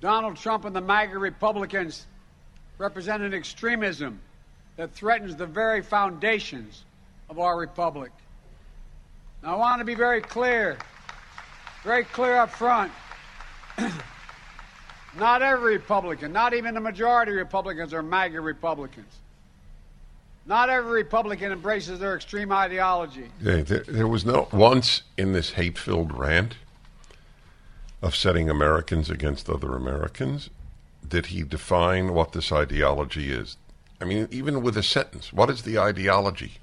Donald 0.00 0.38
Trump 0.38 0.64
and 0.64 0.74
the 0.74 0.80
MAGA 0.80 1.20
Republicans 1.20 2.04
represent 2.78 3.22
an 3.22 3.32
extremism 3.32 4.18
that 4.74 4.90
threatens 4.90 5.36
the 5.36 5.46
very 5.46 5.82
foundations 5.82 6.82
of 7.28 7.38
our 7.38 7.58
republic. 7.58 8.12
Now, 9.42 9.54
I 9.54 9.58
want 9.58 9.80
to 9.80 9.84
be 9.84 9.94
very 9.94 10.20
clear, 10.20 10.76
very 11.84 12.04
clear 12.04 12.36
up 12.36 12.50
front. 12.50 12.92
not 15.18 15.42
every 15.42 15.76
Republican, 15.76 16.32
not 16.32 16.54
even 16.54 16.74
the 16.74 16.80
majority 16.80 17.32
of 17.32 17.38
Republicans, 17.38 17.92
are 17.92 18.02
MAGA 18.02 18.40
Republicans. 18.40 19.12
Not 20.46 20.70
every 20.70 21.02
Republican 21.02 21.50
embraces 21.50 21.98
their 21.98 22.14
extreme 22.14 22.52
ideology. 22.52 23.30
Yeah, 23.42 23.62
there, 23.62 23.80
there 23.80 24.08
was 24.08 24.24
no 24.24 24.48
once 24.52 25.02
in 25.16 25.32
this 25.32 25.50
hate-filled 25.52 26.16
rant 26.16 26.54
of 28.00 28.14
setting 28.14 28.48
Americans 28.48 29.10
against 29.10 29.50
other 29.50 29.74
Americans 29.74 30.50
did 31.08 31.26
he 31.26 31.42
define 31.42 32.12
what 32.12 32.32
this 32.32 32.52
ideology 32.52 33.30
is. 33.30 33.56
I 34.00 34.04
mean, 34.04 34.28
even 34.30 34.62
with 34.62 34.76
a 34.76 34.82
sentence, 34.82 35.32
what 35.32 35.50
is 35.50 35.62
the 35.62 35.78
ideology? 35.78 36.54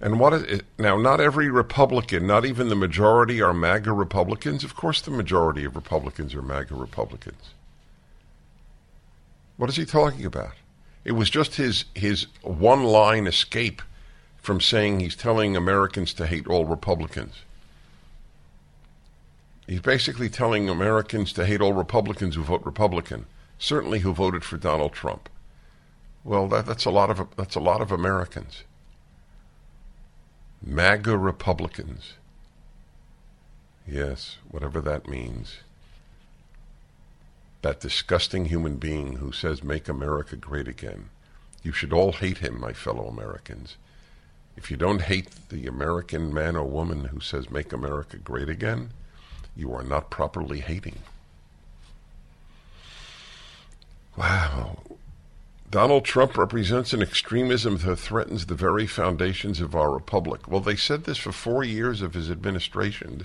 And 0.00 0.20
what 0.20 0.32
is? 0.32 0.62
Now, 0.78 0.96
not 0.96 1.20
every 1.20 1.50
Republican, 1.50 2.26
not 2.26 2.44
even 2.44 2.68
the 2.68 2.76
majority, 2.76 3.42
are 3.42 3.52
MAGA 3.52 3.92
Republicans. 3.92 4.62
Of 4.62 4.76
course, 4.76 5.00
the 5.00 5.10
majority 5.10 5.64
of 5.64 5.74
Republicans 5.74 6.34
are 6.34 6.42
MAGA 6.42 6.74
Republicans. 6.74 7.50
What 9.56 9.68
is 9.68 9.76
he 9.76 9.84
talking 9.84 10.24
about? 10.24 10.52
It 11.04 11.12
was 11.12 11.30
just 11.30 11.56
his, 11.56 11.84
his 11.94 12.28
one 12.42 12.84
line 12.84 13.26
escape 13.26 13.82
from 14.36 14.60
saying 14.60 15.00
he's 15.00 15.16
telling 15.16 15.56
Americans 15.56 16.14
to 16.14 16.26
hate 16.26 16.46
all 16.46 16.64
Republicans. 16.64 17.34
He's 19.66 19.80
basically 19.80 20.30
telling 20.30 20.68
Americans 20.68 21.32
to 21.34 21.44
hate 21.44 21.60
all 21.60 21.72
Republicans 21.72 22.36
who 22.36 22.42
vote 22.42 22.64
Republican, 22.64 23.26
certainly 23.58 23.98
who 23.98 24.14
voted 24.14 24.44
for 24.44 24.56
Donald 24.56 24.92
Trump. 24.92 25.28
Well, 26.24 26.46
that, 26.48 26.66
that's 26.66 26.84
a 26.84 26.90
lot 26.90 27.10
of 27.10 27.26
that's 27.36 27.54
a 27.54 27.60
lot 27.60 27.80
of 27.80 27.90
Americans. 27.90 28.62
MAGA 30.64 31.16
Republicans. 31.16 32.14
Yes, 33.86 34.38
whatever 34.50 34.80
that 34.80 35.08
means. 35.08 35.58
That 37.62 37.80
disgusting 37.80 38.46
human 38.46 38.76
being 38.76 39.14
who 39.14 39.30
says, 39.32 39.62
Make 39.62 39.88
America 39.88 40.36
great 40.36 40.68
again. 40.68 41.10
You 41.62 41.72
should 41.72 41.92
all 41.92 42.12
hate 42.12 42.38
him, 42.38 42.60
my 42.60 42.72
fellow 42.72 43.06
Americans. 43.06 43.76
If 44.56 44.70
you 44.70 44.76
don't 44.76 45.02
hate 45.02 45.48
the 45.48 45.66
American 45.66 46.34
man 46.34 46.56
or 46.56 46.64
woman 46.64 47.06
who 47.06 47.20
says, 47.20 47.50
Make 47.50 47.72
America 47.72 48.16
great 48.16 48.48
again, 48.48 48.90
you 49.56 49.72
are 49.72 49.84
not 49.84 50.10
properly 50.10 50.60
hating. 50.60 50.98
Wow. 54.16 54.78
Donald 55.70 56.04
Trump 56.04 56.38
represents 56.38 56.94
an 56.94 57.02
extremism 57.02 57.76
that 57.78 57.96
threatens 57.96 58.46
the 58.46 58.54
very 58.54 58.86
foundations 58.86 59.60
of 59.60 59.74
our 59.74 59.92
republic. 59.92 60.48
Well, 60.48 60.60
they 60.60 60.76
said 60.76 61.04
this 61.04 61.18
for 61.18 61.32
four 61.32 61.62
years 61.62 62.00
of 62.00 62.14
his 62.14 62.30
administration. 62.30 63.24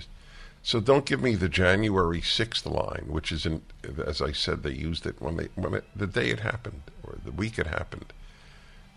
So 0.62 0.80
don't 0.80 1.06
give 1.06 1.22
me 1.22 1.36
the 1.36 1.48
January 1.48 2.20
6th 2.20 2.66
line, 2.66 3.06
which 3.08 3.32
is, 3.32 3.46
in, 3.46 3.62
as 4.04 4.20
I 4.20 4.32
said, 4.32 4.62
they 4.62 4.72
used 4.72 5.06
it 5.06 5.20
when 5.20 5.36
they 5.36 5.48
when 5.54 5.74
it, 5.74 5.84
the 5.96 6.06
day 6.06 6.30
it 6.30 6.40
happened 6.40 6.82
or 7.02 7.16
the 7.24 7.32
week 7.32 7.58
it 7.58 7.66
happened. 7.66 8.12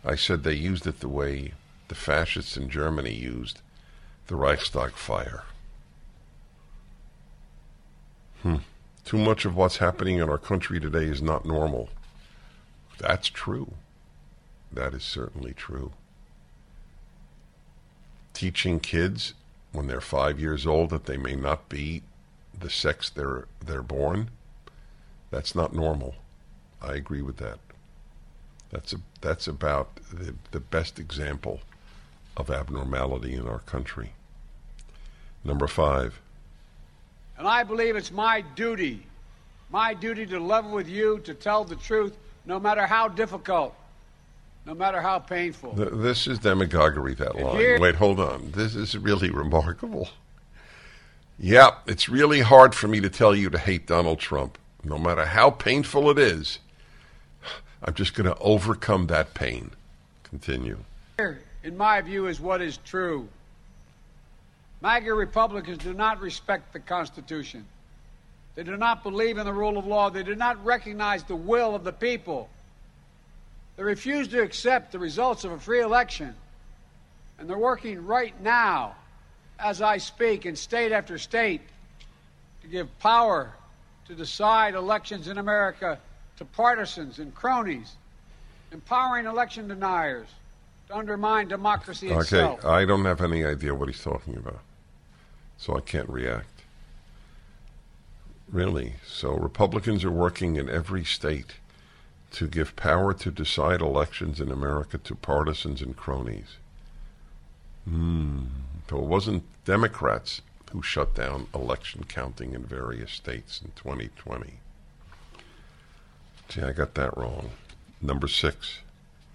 I 0.04 0.16
said 0.16 0.44
they 0.44 0.54
used 0.54 0.86
it 0.86 1.00
the 1.00 1.10
way 1.10 1.54
the 1.88 1.96
fascists 1.96 2.58
in 2.58 2.70
Germany 2.70 3.14
used 3.14 3.62
the 4.28 4.36
Reichstag 4.36 4.92
fire. 4.92 5.44
Hmm. 8.44 8.58
Too 9.06 9.18
much 9.18 9.46
of 9.46 9.56
what's 9.56 9.78
happening 9.78 10.18
in 10.18 10.30
our 10.30 10.38
country 10.38 10.80
today 10.82 11.06
is 11.06 11.22
not 11.22 11.46
normal. 11.46 11.90
That's 12.98 13.30
true. 13.30 13.74
That 14.72 14.94
is 14.94 15.04
certainly 15.04 15.54
true. 15.54 15.92
Teaching 18.34 18.80
kids 18.80 19.34
when 19.72 19.88
they're 19.88 20.02
five 20.02 20.40
years 20.40 20.66
old 20.66 20.90
that 20.90 21.06
they 21.06 21.18
may 21.18 21.36
not 21.36 21.70
be 21.70 22.02
the 22.60 22.70
sex 22.70 23.10
they're 23.10 23.48
they're 23.64 23.84
born, 23.84 24.30
that's 25.30 25.56
not 25.56 25.74
normal. 25.74 26.16
I 26.82 26.94
agree 26.94 27.22
with 27.22 27.38
that. 27.38 27.60
That's 28.70 28.94
a, 28.94 28.98
that's 29.22 29.48
about 29.48 29.96
the, 30.12 30.36
the 30.52 30.60
best 30.60 31.00
example 31.00 31.62
of 32.36 32.50
abnormality 32.52 33.34
in 33.34 33.48
our 33.48 33.60
country. 33.60 34.12
Number 35.44 35.68
five. 35.68 36.20
And 37.38 37.48
I 37.48 37.64
believe 37.64 37.96
it's 37.96 38.12
my 38.12 38.42
duty, 38.42 39.06
my 39.72 39.94
duty 39.94 40.26
to 40.28 40.40
level 40.40 40.72
with 40.72 40.88
you, 40.88 41.20
to 41.20 41.34
tell 41.34 41.64
the 41.64 41.76
truth, 41.76 42.18
no 42.48 42.60
matter 42.60 42.88
how 42.88 43.10
difficult, 43.10 43.76
no 44.66 44.74
matter 44.74 45.02
how 45.02 45.20
painful. 45.20 45.76
Th- 45.76 45.90
this 45.92 46.26
is 46.28 46.40
demagoguery, 46.40 47.14
that 47.16 47.36
And 47.36 47.46
line. 47.46 47.82
Wait, 47.82 47.96
hold 47.96 48.20
on. 48.20 48.52
This 48.52 48.74
is 48.74 48.98
really 48.98 49.30
remarkable. 49.30 50.10
Yeah, 51.38 51.72
it's 51.86 52.10
really 52.10 52.40
hard 52.40 52.74
for 52.74 52.88
me 52.88 53.00
to 53.02 53.10
tell 53.10 53.36
you 53.36 53.50
to 53.50 53.60
hate 53.60 53.86
Donald 53.86 54.20
Trump. 54.20 54.58
No 54.84 54.98
matter 54.98 55.26
how 55.26 55.52
painful 55.52 56.10
it 56.10 56.18
is, 56.18 56.60
I'm 57.84 57.94
just 57.94 58.16
going 58.16 58.26
to 58.26 58.38
overcome 58.40 59.08
that 59.08 59.34
pain. 59.34 59.72
Continue. 60.24 60.78
Here, 61.18 61.42
in 61.64 61.78
my 61.78 62.02
view, 62.02 62.28
is 62.28 62.40
what 62.40 62.62
is 62.62 62.78
true. 62.78 63.28
MAGA 64.82 65.14
Republicans 65.14 65.80
do 65.80 65.94
not 65.94 66.22
respect 66.22 66.72
the 66.74 66.80
Constitution. 66.80 67.66
They 68.58 68.64
do 68.64 68.76
not 68.76 69.04
believe 69.04 69.38
in 69.38 69.46
the 69.46 69.54
rule 69.54 69.78
of 69.78 69.86
law. 69.86 70.10
They 70.10 70.24
do 70.24 70.34
not 70.34 70.66
recognize 70.66 71.24
the 71.24 71.36
will 71.36 71.76
of 71.76 71.84
the 71.84 71.94
people. 71.94 72.50
They 73.76 73.84
refuse 73.84 74.28
to 74.30 74.42
accept 74.42 74.92
the 74.92 74.98
results 74.98 75.44
of 75.44 75.52
a 75.52 75.60
free 75.60 75.82
election. 75.82 76.34
And 77.38 77.48
they're 77.48 77.56
working 77.56 78.04
right 78.04 78.34
now, 78.42 78.96
as 79.60 79.84
I 79.84 80.00
speak, 80.00 80.48
in 80.48 80.56
state 80.56 80.92
after 80.92 81.20
state, 81.20 81.62
to 82.64 82.68
give 82.68 82.88
power 82.98 83.54
to 84.08 84.16
decide 84.16 84.74
elections 84.74 85.28
in 85.28 85.38
America 85.38 86.00
to 86.38 86.46
partisans 86.46 87.20
and 87.20 87.36
cronies, 87.36 87.94
empowering 88.72 89.28
election 89.28 89.68
deniers 89.68 90.30
to 90.88 90.96
undermine 90.98 91.48
democracy 91.48 92.08
Okay, 92.08 92.22
itself. 92.22 92.66
Okay, 92.66 92.68
I 92.68 92.86
don't 92.86 93.06
have 93.06 93.22
any 93.22 93.46
idea 93.46 93.76
what 93.76 93.88
he's 93.88 94.02
talking 94.02 94.36
about, 94.36 94.62
so 95.58 95.78
I 95.78 95.82
can't 95.82 96.10
react. 96.10 96.57
Really? 98.52 98.94
So 99.06 99.34
Republicans 99.34 100.04
are 100.04 100.12
working 100.12 100.56
in 100.56 100.70
every 100.70 101.04
state 101.04 101.56
to 102.32 102.48
give 102.48 102.76
power 102.76 103.14
to 103.14 103.32
decide 103.32 103.82
elections 103.82 104.40
in 104.40 104.52
America 104.52 104.98
to 104.98 105.16
partisans 105.16 105.82
and 105.82 105.96
cronies. 105.96 106.58
Hmm. 107.86 108.46
So 108.90 108.98
it 108.98 109.04
wasn't 109.04 109.44
Democrats 109.66 110.42
who 110.72 110.82
shut 110.82 111.16
down 111.16 111.48
election 111.54 112.06
counting 112.08 112.54
in 112.54 112.64
various 112.64 113.12
states 113.12 113.62
in 113.64 113.72
2020. 113.76 114.60
See, 116.50 116.62
I 116.62 116.72
got 116.72 116.94
that 116.96 117.18
wrong. 117.18 117.50
Number 118.02 118.28
six. 118.28 118.80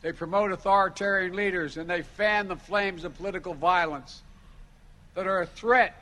They 0.01 0.13
promote 0.13 0.53
authoritarian 0.53 1.35
leaders 1.35 1.77
and 1.77 1.89
they 1.89 2.03
fan 2.03 2.49
the 2.49 2.57
flames 2.57 3.05
of 3.05 3.17
political 3.17 3.55
violence 3.55 4.23
that 5.15 5.27
are 5.27 5.43
a 5.43 5.47
threat 5.47 5.95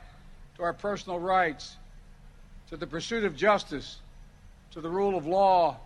to 0.55 0.63
our 0.63 0.73
personal 0.73 1.19
rights, 1.19 1.75
to 2.71 2.77
the 2.77 2.87
pursuit 2.87 3.25
of 3.25 3.35
justice, 3.35 3.97
to 4.71 4.79
the 4.79 4.89
rule 4.89 5.17
of 5.17 5.27
law, 5.27 5.77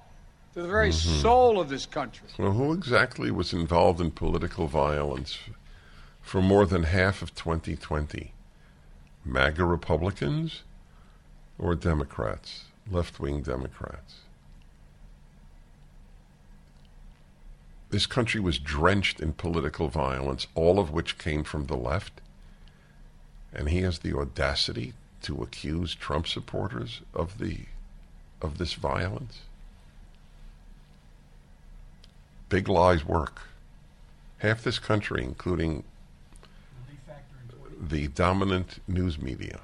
to 0.54 0.62
the 0.62 0.68
very 0.68 0.92
mm-hmm. 0.92 1.20
soul 1.20 1.60
of 1.60 1.68
this 1.68 1.88
country. 1.88 2.28
Well, 2.38 2.52
who 2.52 2.74
exactly 2.74 3.32
was 3.32 3.54
involved 3.54 4.00
in 4.00 4.12
political 4.12 4.68
violence 4.68 5.40
for 6.22 6.44
more 6.44 6.68
than 6.68 6.84
half 6.84 7.24
of 7.24 7.34
2020? 7.34 8.32
MAGA 9.26 9.66
Republicans 9.66 10.62
or 11.58 11.74
Democrats, 11.74 12.66
left 12.90 13.20
wing 13.20 13.42
Democrats? 13.42 14.18
This 17.90 18.06
country 18.06 18.40
was 18.40 18.60
drenched 18.60 19.20
in 19.20 19.34
political 19.34 19.88
violence, 19.88 20.46
all 20.54 20.80
of 20.80 20.92
which 20.92 21.18
came 21.18 21.44
from 21.44 21.66
the 21.66 21.78
left. 21.78 22.22
And 23.52 23.70
he 23.70 23.82
has 23.82 24.00
the 24.00 24.16
audacity 24.16 24.94
to 25.26 25.42
accuse 25.42 25.96
Trump 25.96 26.28
supporters 26.28 27.02
of 27.14 27.40
the 27.40 27.66
of 28.42 28.60
this 28.60 28.74
violence. 28.74 29.42
Big 32.48 32.68
lies 32.70 33.04
work. 33.04 33.42
Half 34.38 34.64
this 34.64 34.78
country, 34.78 35.24
including 35.24 35.84
the 37.82 38.08
dominant 38.10 38.80
news 38.88 39.20
media, 39.20 39.62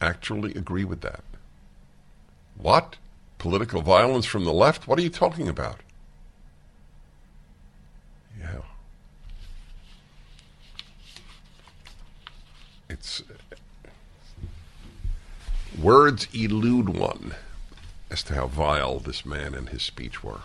actually 0.00 0.52
agree 0.54 0.84
with 0.84 1.00
that. 1.00 1.24
What? 2.58 2.96
Political 3.38 3.80
violence 3.80 4.26
from 4.26 4.44
the 4.44 4.52
left? 4.52 4.86
What 4.86 4.98
are 4.98 5.02
you 5.02 5.10
talking 5.10 5.48
about? 5.48 5.80
Yeah. 8.38 8.60
It's. 12.90 13.22
Words 15.80 16.28
elude 16.32 16.90
one 16.90 17.34
as 18.08 18.22
to 18.24 18.34
how 18.34 18.46
vile 18.46 19.00
this 19.00 19.26
man 19.26 19.54
and 19.54 19.70
his 19.70 19.82
speech 19.82 20.22
were. 20.22 20.42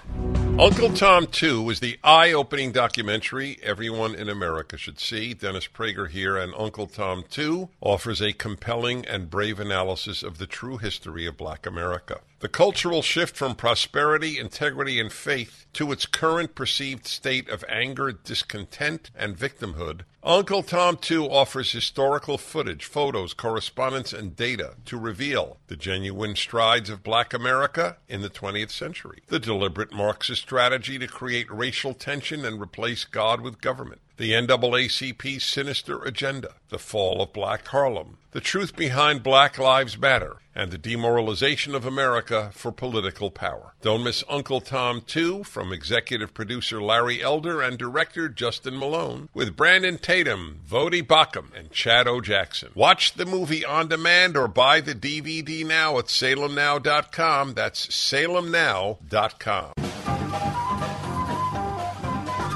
Uncle 0.58 0.92
Tom 0.92 1.28
2 1.28 1.70
is 1.70 1.80
the 1.80 2.00
eye 2.04 2.34
opening 2.34 2.72
documentary 2.72 3.60
everyone 3.62 4.16
in 4.16 4.28
America 4.28 4.76
should 4.76 5.00
see. 5.00 5.36
Dennis 5.36 5.68
Prager 5.68 6.10
here, 6.10 6.36
and 6.36 6.52
Uncle 6.58 6.88
Tom 6.88 7.24
2 7.30 7.70
offers 7.80 8.22
a 8.22 8.34
compelling 8.34 9.06
and 9.06 9.30
brave 9.30 9.60
analysis 9.60 10.24
of 10.24 10.40
the 10.40 10.48
true 10.48 10.78
history 10.78 11.28
of 11.28 11.38
black 11.38 11.68
America. 11.68 12.22
The 12.40 12.48
cultural 12.48 13.02
shift 13.02 13.36
from 13.36 13.56
prosperity, 13.56 14.40
integrity, 14.40 14.98
and 14.98 15.12
faith 15.12 15.66
to 15.74 15.92
its 15.92 16.06
current 16.06 16.56
perceived 16.56 17.06
state 17.06 17.50
of 17.50 17.66
anger, 17.68 18.14
discontent, 18.14 19.12
and 19.14 19.38
victimhood. 19.38 20.04
Uncle 20.24 20.64
Tom 20.64 20.96
2 20.96 21.26
offers 21.26 21.74
historical 21.74 22.38
footage, 22.38 22.86
photos, 22.86 23.34
correspondence, 23.34 24.14
and 24.14 24.38
data 24.38 24.76
to 24.86 24.98
reveal 24.98 25.58
the 25.68 25.76
genuine 25.76 26.36
strides 26.38 26.90
of 26.90 27.04
black 27.04 27.34
America 27.34 27.98
in 28.08 28.22
the 28.22 28.30
20th 28.30 28.72
century, 28.72 29.22
the 29.28 29.40
deliberate 29.40 29.92
Marxist 29.92 30.42
strategy 30.42 30.98
to 30.98 31.08
create 31.08 31.52
racial 31.52 31.94
tension 31.94 32.46
and 32.46 32.62
replace 32.62 33.04
God 33.04 33.42
with 33.42 33.60
government, 33.60 34.02
the 34.20 34.34
NAACP's 34.34 35.46
sinister 35.46 36.04
agenda, 36.04 36.50
the 36.68 36.78
fall 36.78 37.22
of 37.22 37.32
Black 37.32 37.66
Harlem, 37.68 38.18
the 38.32 38.42
truth 38.42 38.76
behind 38.76 39.24
Black 39.24 39.58
Lives 39.58 39.98
Matter, 39.98 40.36
and 40.54 40.72
the 40.72 40.78
demoralization 40.78 41.74
of 41.74 41.86
America 41.86 42.50
for 42.54 42.74
political 42.74 43.32
power. 43.32 43.76
Don't 43.82 44.04
miss 44.04 44.26
Uncle 44.28 44.60
Tom 44.60 45.02
2 45.08 45.46
from 45.46 45.72
executive 45.72 46.34
producer 46.34 46.82
Larry 46.82 47.24
Elder 47.24 47.62
and 47.62 47.78
director 47.78 48.28
Justin 48.28 48.78
Malone 48.78 49.30
with 49.34 49.56
Brandon 49.56 49.98
Tatum, 49.98 50.60
Voddie 50.70 51.02
Baucham, 51.02 51.58
and 51.58 51.72
Chad 51.72 52.06
O. 52.06 52.20
Jackson. 52.20 52.72
Watch 52.76 53.14
the 53.14 53.26
movie 53.26 53.64
on 53.64 53.88
demand 53.88 54.36
or 54.36 54.50
buy 54.50 54.82
the 54.82 54.94
DVD 54.94 55.66
now 55.66 55.98
at 55.98 56.08
salemnow.com. 56.08 57.54
That's 57.54 57.88
salemnow.com. 57.88 59.72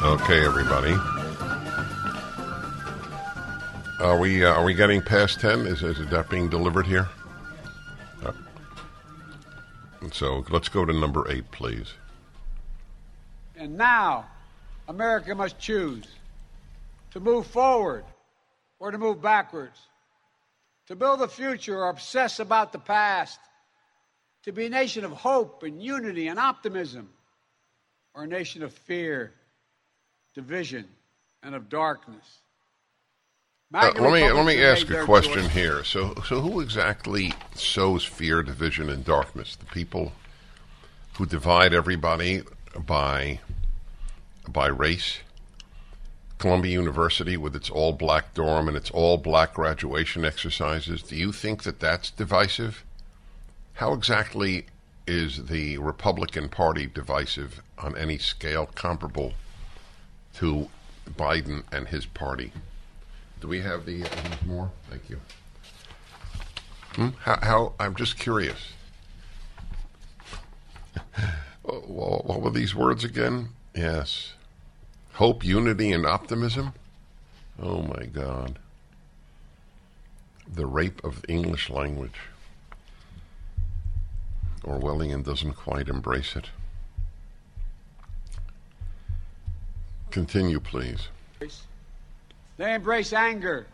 Okay, 0.04 0.46
everybody. 0.46 1.13
Are 4.04 4.20
we 4.20 4.44
uh, 4.44 4.52
are 4.52 4.66
we 4.66 4.74
getting 4.74 5.02
past 5.02 5.40
ten? 5.40 5.62
Is, 5.62 5.82
is 5.82 6.10
that 6.10 6.30
being 6.30 6.50
delivered 6.50 6.86
here? 6.86 7.08
Uh, 8.22 8.34
so 10.12 10.44
let's 10.50 10.68
go 10.68 10.84
to 10.84 10.92
number 10.92 11.32
eight, 11.32 11.50
please. 11.52 11.94
And 13.56 13.78
now, 13.78 14.26
America 14.90 15.34
must 15.34 15.58
choose 15.58 16.06
to 17.12 17.22
move 17.22 17.48
forward 17.48 18.04
or 18.78 18.92
to 18.92 18.98
move 18.98 19.22
backwards, 19.22 19.80
to 20.88 20.98
build 20.98 21.22
a 21.22 21.28
future 21.30 21.78
or 21.78 21.88
obsess 21.88 22.42
about 22.42 22.74
the 22.74 22.80
past, 22.80 23.40
to 24.44 24.52
be 24.52 24.66
a 24.66 24.70
nation 24.70 25.06
of 25.06 25.14
hope 25.14 25.64
and 25.64 25.82
unity 25.82 26.28
and 26.28 26.40
optimism, 26.40 27.08
or 28.14 28.26
a 28.26 28.28
nation 28.28 28.64
of 28.64 28.74
fear, 28.74 29.32
division, 30.36 30.90
and 31.42 31.56
of 31.56 31.70
darkness. 31.70 32.43
Uh, 33.74 33.92
let 33.96 34.14
me 34.14 34.32
let 34.32 34.46
me 34.46 34.64
ask 34.64 34.88
a 34.92 35.04
question 35.04 35.50
here. 35.50 35.84
So 35.84 36.14
so 36.28 36.42
who 36.42 36.60
exactly 36.60 37.34
sows 37.56 38.06
fear, 38.06 38.44
division, 38.44 38.88
and 38.88 39.04
darkness? 39.04 39.56
The 39.56 39.66
people 39.66 40.12
who 41.18 41.26
divide 41.26 41.74
everybody 41.74 42.44
by 42.78 43.40
by 44.48 44.68
race. 44.68 45.20
Columbia 46.38 46.74
University 46.74 47.36
with 47.36 47.56
its 47.56 47.70
all 47.70 47.94
black 47.94 48.36
dorm 48.36 48.68
and 48.68 48.78
its 48.78 48.92
all 48.92 49.18
black 49.18 49.56
graduation 49.56 50.24
exercises. 50.24 51.02
Do 51.02 51.16
you 51.16 51.32
think 51.32 51.64
that 51.64 51.80
that's 51.80 52.12
divisive? 52.12 52.84
How 53.76 53.94
exactly 53.94 54.68
is 55.08 55.46
the 55.46 55.80
Republican 55.80 56.50
Party 56.50 56.86
divisive 56.86 57.62
on 57.80 57.98
any 57.98 58.20
scale 58.20 58.68
comparable 58.68 59.34
to 60.36 60.70
Biden 61.10 61.64
and 61.72 61.88
his 61.88 62.06
party? 62.06 62.52
Do 63.44 63.50
we 63.50 63.60
have 63.60 63.86
the 63.86 64.04
uh, 64.04 64.08
more? 64.46 64.72
Thank 64.90 65.10
you. 65.10 65.20
Hmm? 66.96 67.10
How, 67.20 67.40
how? 67.42 67.74
I'm 67.78 67.94
just 67.94 68.18
curious. 68.18 68.72
what 71.62 72.42
were 72.42 72.52
these 72.52 72.74
words 72.74 73.04
again? 73.04 73.50
Yes. 73.76 74.32
Hope, 75.16 75.44
unity, 75.44 75.92
and 75.92 76.06
optimism? 76.06 76.72
Oh 77.62 77.82
my 77.82 78.06
God. 78.06 78.60
The 80.48 80.66
rape 80.66 81.04
of 81.04 81.26
English 81.28 81.70
language. 81.70 82.22
Orwellian 84.64 85.22
doesn't 85.22 85.56
quite 85.56 85.90
embrace 85.90 86.38
it. 86.38 86.50
Continue, 90.12 90.62
please. 90.62 91.10
They 92.58 92.74
embrace 92.74 93.14
anger. 93.14 93.66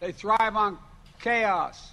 They 0.00 0.12
thrive 0.12 0.56
on 0.56 0.78
chaos. 1.20 1.92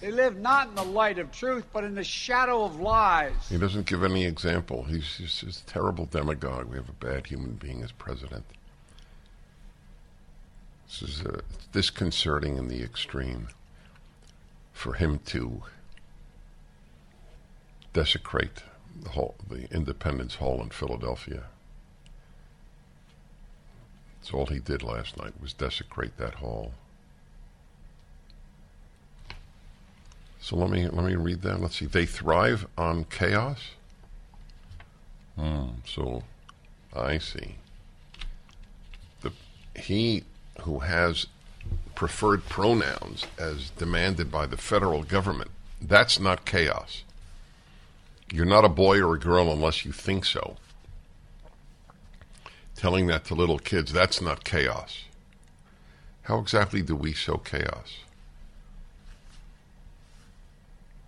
They 0.00 0.12
live 0.12 0.36
not 0.38 0.68
in 0.68 0.74
the 0.76 0.84
light 0.84 1.18
of 1.18 1.32
truth, 1.32 1.64
but 1.72 1.82
in 1.82 1.94
the 1.94 2.04
shadow 2.04 2.64
of 2.64 2.78
lies. 2.78 3.32
He 3.48 3.58
doesn't 3.58 3.86
give 3.86 4.04
any 4.04 4.24
example. 4.24 4.84
He's 4.84 5.16
just 5.16 5.42
a 5.42 5.66
terrible 5.66 6.06
demagogue. 6.06 6.68
We 6.68 6.76
have 6.76 6.88
a 6.88 7.04
bad 7.04 7.26
human 7.26 7.54
being 7.54 7.82
as 7.82 7.90
president. 7.90 8.44
This 10.86 11.02
is 11.02 11.26
uh, 11.26 11.40
disconcerting 11.72 12.56
in 12.56 12.68
the 12.68 12.82
extreme 12.82 13.48
for 14.72 14.94
him 14.94 15.18
to 15.26 15.62
desecrate 17.92 18.62
the, 19.02 19.10
hall, 19.10 19.34
the 19.48 19.68
Independence 19.74 20.36
Hall 20.36 20.62
in 20.62 20.70
Philadelphia. 20.70 21.44
All 24.32 24.46
he 24.46 24.58
did 24.58 24.82
last 24.82 25.16
night 25.16 25.40
was 25.40 25.52
desecrate 25.52 26.16
that 26.18 26.34
hall. 26.34 26.72
So 30.40 30.56
let 30.56 30.70
me 30.70 30.86
let 30.88 31.04
me 31.04 31.14
read 31.14 31.42
that. 31.42 31.60
Let's 31.60 31.76
see. 31.76 31.86
They 31.86 32.06
thrive 32.06 32.66
on 32.76 33.04
chaos. 33.04 33.72
Hmm. 35.36 35.68
So, 35.86 36.22
I 36.94 37.18
see. 37.18 37.56
The 39.20 39.32
he 39.76 40.24
who 40.62 40.80
has 40.80 41.26
preferred 41.94 42.44
pronouns 42.46 43.26
as 43.38 43.70
demanded 43.70 44.30
by 44.30 44.46
the 44.46 44.56
federal 44.56 45.02
government. 45.02 45.50
That's 45.80 46.18
not 46.18 46.44
chaos. 46.44 47.02
You're 48.32 48.44
not 48.44 48.64
a 48.64 48.68
boy 48.68 49.00
or 49.00 49.14
a 49.14 49.18
girl 49.18 49.52
unless 49.52 49.84
you 49.84 49.92
think 49.92 50.24
so. 50.24 50.56
Telling 52.78 53.08
that 53.08 53.24
to 53.24 53.34
little 53.34 53.58
kids, 53.58 53.92
that's 53.92 54.20
not 54.20 54.44
chaos. 54.44 55.02
How 56.22 56.38
exactly 56.38 56.80
do 56.80 56.94
we 56.94 57.12
sow 57.12 57.36
chaos? 57.36 57.98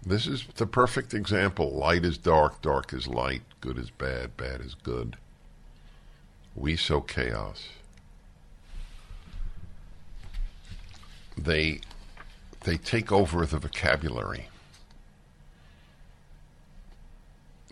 This 0.04 0.26
is 0.26 0.46
the 0.56 0.66
perfect 0.66 1.14
example. 1.14 1.70
Light 1.70 2.04
is 2.04 2.18
dark, 2.18 2.60
dark 2.60 2.92
is 2.92 3.06
light, 3.06 3.42
good 3.60 3.78
is 3.78 3.88
bad, 3.88 4.36
bad 4.36 4.60
is 4.60 4.74
good. 4.74 5.16
We 6.56 6.74
sow 6.74 7.02
chaos. 7.02 7.68
They 11.38 11.82
they 12.64 12.78
take 12.78 13.12
over 13.12 13.46
the 13.46 13.58
vocabulary. 13.60 14.48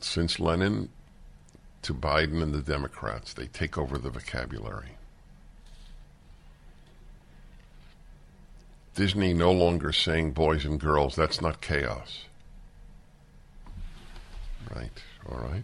Since 0.00 0.38
Lenin 0.38 0.90
to 1.82 1.94
Biden 1.94 2.42
and 2.42 2.52
the 2.52 2.62
Democrats, 2.62 3.32
they 3.32 3.46
take 3.46 3.78
over 3.78 3.98
the 3.98 4.10
vocabulary. 4.10 4.96
Disney 8.94 9.32
no 9.32 9.52
longer 9.52 9.92
saying 9.92 10.32
boys 10.32 10.64
and 10.64 10.80
girls. 10.80 11.14
That's 11.14 11.40
not 11.40 11.60
chaos. 11.60 12.24
Right, 14.74 14.90
all 15.30 15.38
right. 15.38 15.62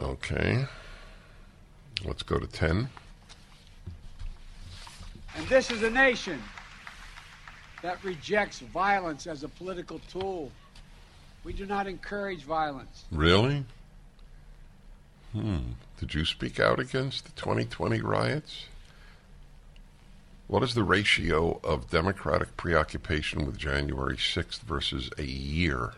Okay. 0.00 0.64
Let's 2.04 2.22
go 2.22 2.38
to 2.38 2.46
10. 2.46 2.88
And 5.36 5.46
this 5.48 5.70
is 5.70 5.82
a 5.82 5.90
nation 5.90 6.40
that 7.82 8.02
rejects 8.04 8.60
violence 8.60 9.26
as 9.26 9.42
a 9.42 9.48
political 9.48 10.00
tool. 10.10 10.52
We 11.48 11.54
do 11.54 11.64
not 11.64 11.86
encourage 11.86 12.42
violence. 12.42 13.06
Really? 13.10 13.64
Hmm. 15.32 15.60
Did 15.98 16.12
you 16.12 16.26
speak 16.26 16.60
out 16.60 16.78
against 16.78 17.24
the 17.24 17.30
2020 17.40 18.02
riots? 18.02 18.66
What 20.46 20.62
is 20.62 20.74
the 20.74 20.82
ratio 20.82 21.58
of 21.64 21.88
Democratic 21.88 22.54
preoccupation 22.58 23.46
with 23.46 23.56
January 23.56 24.18
6th 24.18 24.60
versus 24.60 25.08
a 25.16 25.22
year, 25.22 25.94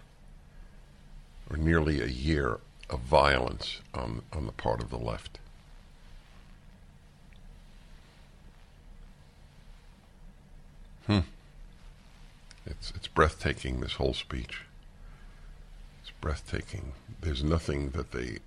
or 1.51 1.57
nearly 1.57 2.01
a 2.01 2.07
year, 2.07 2.61
of 2.89 3.01
violence 3.01 3.81
on, 3.93 4.23
on 4.33 4.47
the 4.47 4.53
part 4.53 4.81
of 4.81 4.91
the 4.91 4.99
left? 4.99 5.41
Hmm. 11.09 11.21
It's, 12.65 12.93
it's 12.95 13.09
breathtaking, 13.09 13.81
this 13.81 13.95
whole 13.95 14.15
speech. 14.15 14.61
It's 16.21 16.27
breathtaking. 16.27 16.93
There's 17.23 17.43
nothing 17.43 17.91
that 17.91 18.13
they, 18.13 18.39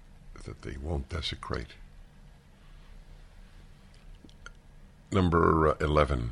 that 0.46 0.62
they 0.62 0.78
won't 0.78 1.10
desecrate. 1.10 1.70
Number 5.12 5.70
uh, 5.70 5.76
11. 5.80 6.32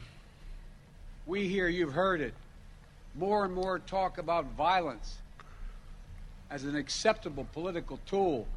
We 1.26 1.48
hear, 1.48 1.68
you've 1.68 1.94
heard 1.94 2.22
it. 2.22 2.34
More 3.16 3.44
and 3.46 3.54
more 3.54 3.80
talk 3.80 4.18
about 4.20 4.46
violence 4.58 5.18
as 6.52 6.64
an 6.64 6.76
acceptable 6.76 7.48
political 7.54 8.00
tool 8.06 8.48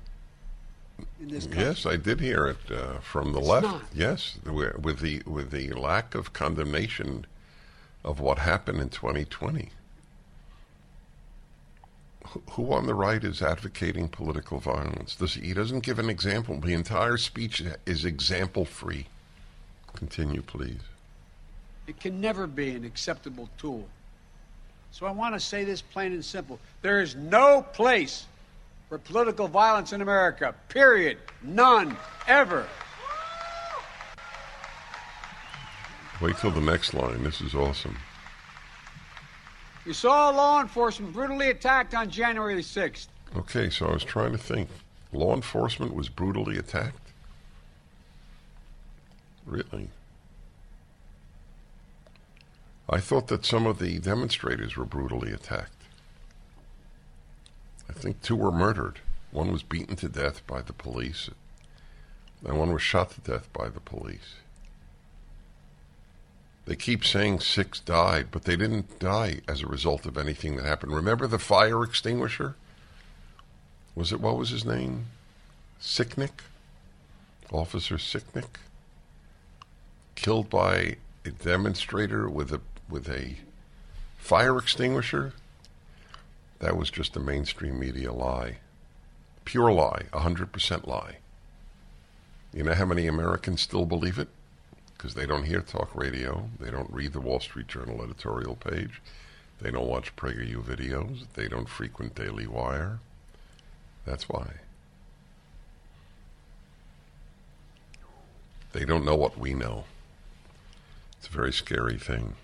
in 1.21 1.29
this 1.29 1.45
country. 1.45 1.63
Yes, 1.63 1.87
I 1.87 1.97
did 1.97 2.21
hear 2.21 2.47
it 2.47 2.71
uh, 2.71 2.99
from 3.01 3.33
the 3.33 3.39
It's 3.41 3.49
left. 3.49 3.67
not. 3.67 3.83
Yes, 3.95 4.37
with 4.45 5.01
the 5.01 5.23
with 5.27 5.51
the 5.51 5.73
lack 5.73 6.15
of 6.15 6.33
condemnation 6.33 7.27
of 8.05 8.21
what 8.21 8.39
happened 8.39 8.81
in 8.81 8.91
2020. 8.91 9.71
Who- 12.51 12.73
on 12.73 12.87
the 12.87 12.95
right 12.95 13.23
is 13.23 13.43
advocating 13.43 14.09
political 14.09 14.59
violence? 14.59 15.15
Does 15.15 15.35
he 15.35 15.53
doesn't 15.53 15.81
give 15.81 15.99
an 15.99 16.09
example. 16.11 16.59
The 16.59 16.73
entire 16.73 17.17
speech 17.17 17.63
is 17.87 18.05
example 18.05 18.65
free. 18.65 19.07
Continue, 19.95 20.43
please. 20.43 20.81
It 21.87 22.01
can 22.01 22.21
never 22.21 22.47
be 22.47 22.71
an 22.71 22.85
acceptable 22.85 23.49
tool. 23.59 23.87
So 24.91 25.07
I 25.07 25.11
want 25.11 25.35
to 25.35 25.41
say 25.41 25.65
this 25.65 25.83
plain 25.83 26.13
and 26.13 26.25
simple. 26.25 26.59
There 26.83 27.01
is 27.01 27.15
no 27.15 27.63
place 27.63 28.27
for 28.89 28.99
political 28.99 29.49
violence 29.49 29.93
in 29.93 30.01
America. 30.01 30.55
Period. 30.69 31.19
None. 31.43 31.97
Ever. 32.27 32.67
Wait 36.21 36.37
till 36.39 36.53
the 36.53 36.61
next 36.61 36.95
line. 36.95 37.23
This 37.23 37.41
is 37.41 37.55
awesome. 37.55 37.97
We 39.87 39.93
saw 39.93 40.31
law 40.31 40.63
enforcement 40.63 41.13
brutally 41.13 41.51
attacked 41.51 41.95
on 41.95 42.11
January 42.11 42.63
6th. 42.63 43.09
Okay, 43.37 43.69
so 43.69 43.87
I 43.87 43.93
was 43.93 44.05
trying 44.05 44.33
to 44.33 44.39
think. 44.39 44.69
Law 45.13 45.35
enforcement 45.35 45.95
was 45.95 46.09
brutally 46.09 46.57
attacked? 46.57 47.13
Really? 49.45 49.91
I 52.89 53.01
thought 53.01 53.29
that 53.29 53.45
some 53.45 53.67
of 53.67 53.79
the 53.79 53.99
demonstrators 53.99 54.77
were 54.77 54.85
brutally 54.85 55.33
attacked. 55.33 55.71
I 57.89 57.93
think 57.93 58.23
two 58.23 58.37
were 58.37 58.53
murdered. 58.53 59.01
One 59.31 59.53
was 59.53 59.63
beaten 59.63 59.97
to 59.97 60.09
death 60.09 60.47
by 60.47 60.63
the 60.63 60.73
police, 60.73 61.29
and 62.47 62.59
one 62.59 62.73
was 62.73 62.83
shot 62.83 63.11
to 63.13 63.21
death 63.21 63.53
by 63.53 63.69
the 63.69 63.81
police. 63.81 64.37
They 66.67 66.77
keep 66.77 67.05
saying 67.05 67.41
six 67.41 67.79
died, 67.81 68.29
but 68.31 68.45
they 68.45 68.57
didn't 68.57 68.99
die 68.99 69.41
as 69.47 69.63
a 69.63 69.67
result 69.67 70.07
of 70.07 70.17
anything 70.17 70.57
that 70.57 70.65
happened. 70.65 70.95
Remember 70.95 71.27
the 71.27 71.39
fire 71.39 71.83
extinguisher? 71.83 72.57
Was 73.95 74.13
it, 74.13 74.21
what 74.21 74.39
was 74.39 74.51
his 74.51 74.65
name? 74.65 75.07
Sicknick? 75.81 76.41
Officer 77.53 77.97
Sicknick? 77.97 78.57
Killed 80.15 80.49
by 80.49 80.97
a 81.25 81.31
demonstrator 81.31 82.29
with 82.29 82.51
a, 82.53 82.61
with 82.89 83.09
a 83.09 83.37
fire 84.17 84.57
extinguisher? 84.57 85.35
That 86.61 86.79
was 86.79 86.91
just 86.91 87.15
a 87.15 87.21
mainstream 87.21 87.79
media 87.79 88.11
lie. 88.11 88.57
Pure 89.45 89.73
lie, 89.73 90.05
100% 90.15 90.87
lie. 90.87 91.19
You 92.55 92.63
know 92.63 92.73
how 92.73 92.87
many 92.87 93.07
Americans 93.07 93.61
still 93.61 93.85
believe 93.85 94.19
it? 94.19 94.29
Because 95.05 95.15
they 95.15 95.27
don't 95.27 95.45
hear 95.45 95.61
talk 95.61 95.95
radio. 95.95 96.49
They 96.59 96.71
don't 96.71 96.91
read 96.91 97.13
the 97.13 97.21
Wall 97.21 97.39
Street 97.39 97.69
Journal 97.69 98.03
editorial 98.03 98.57
page. 98.57 99.03
They 99.61 99.71
don't 99.71 99.87
watch 99.87 100.17
PragerU 100.17 100.63
videos. 100.63 101.27
They 101.35 101.47
don't 101.47 101.69
frequent 101.69 102.15
Daily 102.15 102.47
Wire. 102.47 103.01
That's 104.07 104.31
why. 104.31 104.47
They 108.73 108.87
don't 108.87 109.05
know 109.05 109.15
what 109.15 109.37
we 109.37 109.53
know. 109.53 109.85
It's 111.19 111.29
a 111.29 111.31
very 111.31 111.53
scary 111.53 111.99
thing. 111.99 112.37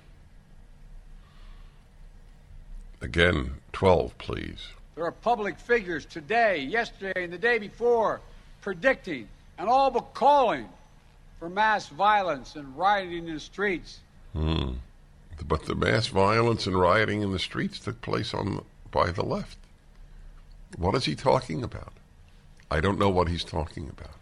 Again, 3.00 3.52
12, 3.72 4.18
please. 4.18 4.68
There 4.96 5.04
are 5.04 5.12
public 5.12 5.58
figures 5.58 6.04
today, 6.04 6.58
yesterday, 6.58 7.24
and 7.24 7.32
the 7.32 7.38
day 7.38 7.56
before 7.56 8.20
predicting 8.60 9.28
and 9.56 9.66
all 9.66 9.90
but 9.90 10.12
calling 10.12 10.68
for 11.40 11.48
mass 11.48 11.88
violence 11.88 12.54
and 12.54 12.76
rioting 12.76 13.26
in 13.26 13.34
the 13.34 13.40
streets. 13.40 14.00
Hmm. 14.34 14.74
But 15.48 15.64
the 15.64 15.74
mass 15.74 16.06
violence 16.08 16.66
and 16.66 16.78
rioting 16.78 17.22
in 17.22 17.32
the 17.32 17.38
streets 17.38 17.80
took 17.80 18.00
place 18.02 18.34
on 18.34 18.62
by 18.90 19.10
the 19.10 19.24
left. 19.24 19.56
What 20.76 20.94
is 20.94 21.06
he 21.06 21.14
talking 21.14 21.64
about? 21.64 21.94
I 22.70 22.80
don't 22.80 22.98
know 22.98 23.08
what 23.08 23.28
he's 23.28 23.42
talking 23.42 23.88
about. 23.88 24.16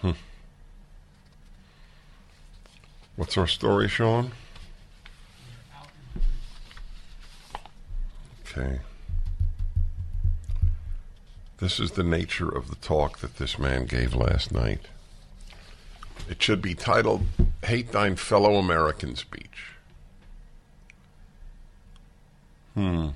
Hmm. 0.00 0.18
What's 3.14 3.38
our 3.38 3.46
story, 3.46 3.88
Sean? 3.88 4.32
Okay. 8.44 8.80
This 11.58 11.78
is 11.78 11.92
the 11.92 12.04
nature 12.04 12.48
of 12.48 12.68
the 12.68 12.76
talk 12.76 13.18
that 13.18 13.36
this 13.36 13.58
man 13.58 13.86
gave 13.86 14.14
last 14.14 14.52
night. 14.52 14.88
It 16.28 16.42
should 16.42 16.60
be 16.60 16.74
titled 16.74 17.26
Hate 17.64 17.92
Thine 17.92 18.16
Fellow 18.16 18.56
American 18.56 19.14
Speech. 19.14 19.74
Hmm. 22.74 23.10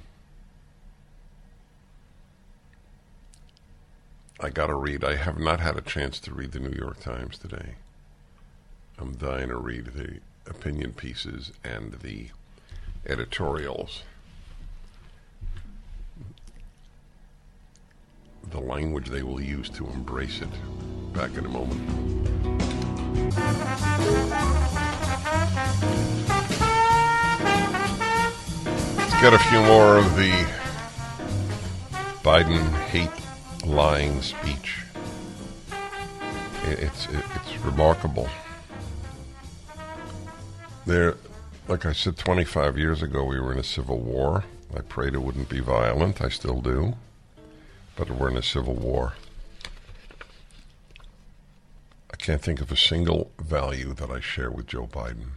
I 4.40 4.51
got 4.51 4.68
to 4.68 4.74
read. 4.74 5.03
I 5.03 5.16
have 5.16 5.38
not 5.38 5.59
had 5.59 5.77
a 5.77 5.81
chance 5.81 6.20
to 6.20 6.33
read 6.33 6.53
the 6.53 6.61
New 6.61 6.77
York 6.79 7.01
Times 7.01 7.38
today. 7.38 7.74
I'm 8.98 9.16
dying 9.16 9.48
to 9.48 9.57
read 9.57 9.87
the 9.87 10.20
opinion 10.48 10.92
pieces 10.92 11.51
and 11.64 11.94
the 11.94 12.29
editorials. 13.05 14.03
The 18.50 18.61
language 18.61 19.08
they 19.08 19.22
will 19.22 19.40
use 19.40 19.68
to 19.70 19.87
embrace 19.87 20.40
it. 20.40 20.48
Back 21.12 21.37
in 21.37 21.44
a 21.44 21.48
moment. 21.48 21.80
Let's 28.96 29.20
get 29.20 29.34
a 29.34 29.38
few 29.38 29.61
more 29.62 29.98
of 29.98 30.16
the 30.16 30.30
Biden 32.22 32.72
hate 32.87 33.11
lying 33.66 34.22
speech. 34.22 34.82
It's 36.64 37.06
it's 37.06 37.58
remarkable. 37.64 38.28
There, 40.87 41.16
like 41.68 41.84
I 41.84 41.92
said, 41.92 42.16
25 42.16 42.78
years 42.78 43.02
ago, 43.02 43.24
we 43.24 43.38
were 43.40 43.52
in 43.52 43.58
a 43.58 43.64
civil 43.64 43.98
war. 43.98 44.44
I 44.74 44.80
prayed 44.80 45.14
it 45.14 45.22
wouldn't 45.22 45.48
be 45.48 45.61
violent. 45.61 46.22
I 46.22 46.28
still 46.28 46.61
do, 46.61 46.94
but 47.98 48.08
we're 48.12 48.28
in 48.28 48.37
a 48.37 48.42
civil 48.42 48.74
war. 48.74 49.14
I 52.12 52.16
can't 52.16 52.40
think 52.40 52.61
of 52.61 52.70
a 52.70 52.76
single 52.76 53.32
value 53.40 53.92
that 53.94 54.08
I 54.08 54.20
share 54.20 54.52
with 54.52 54.68
Joe 54.68 54.87
Biden 54.87 55.30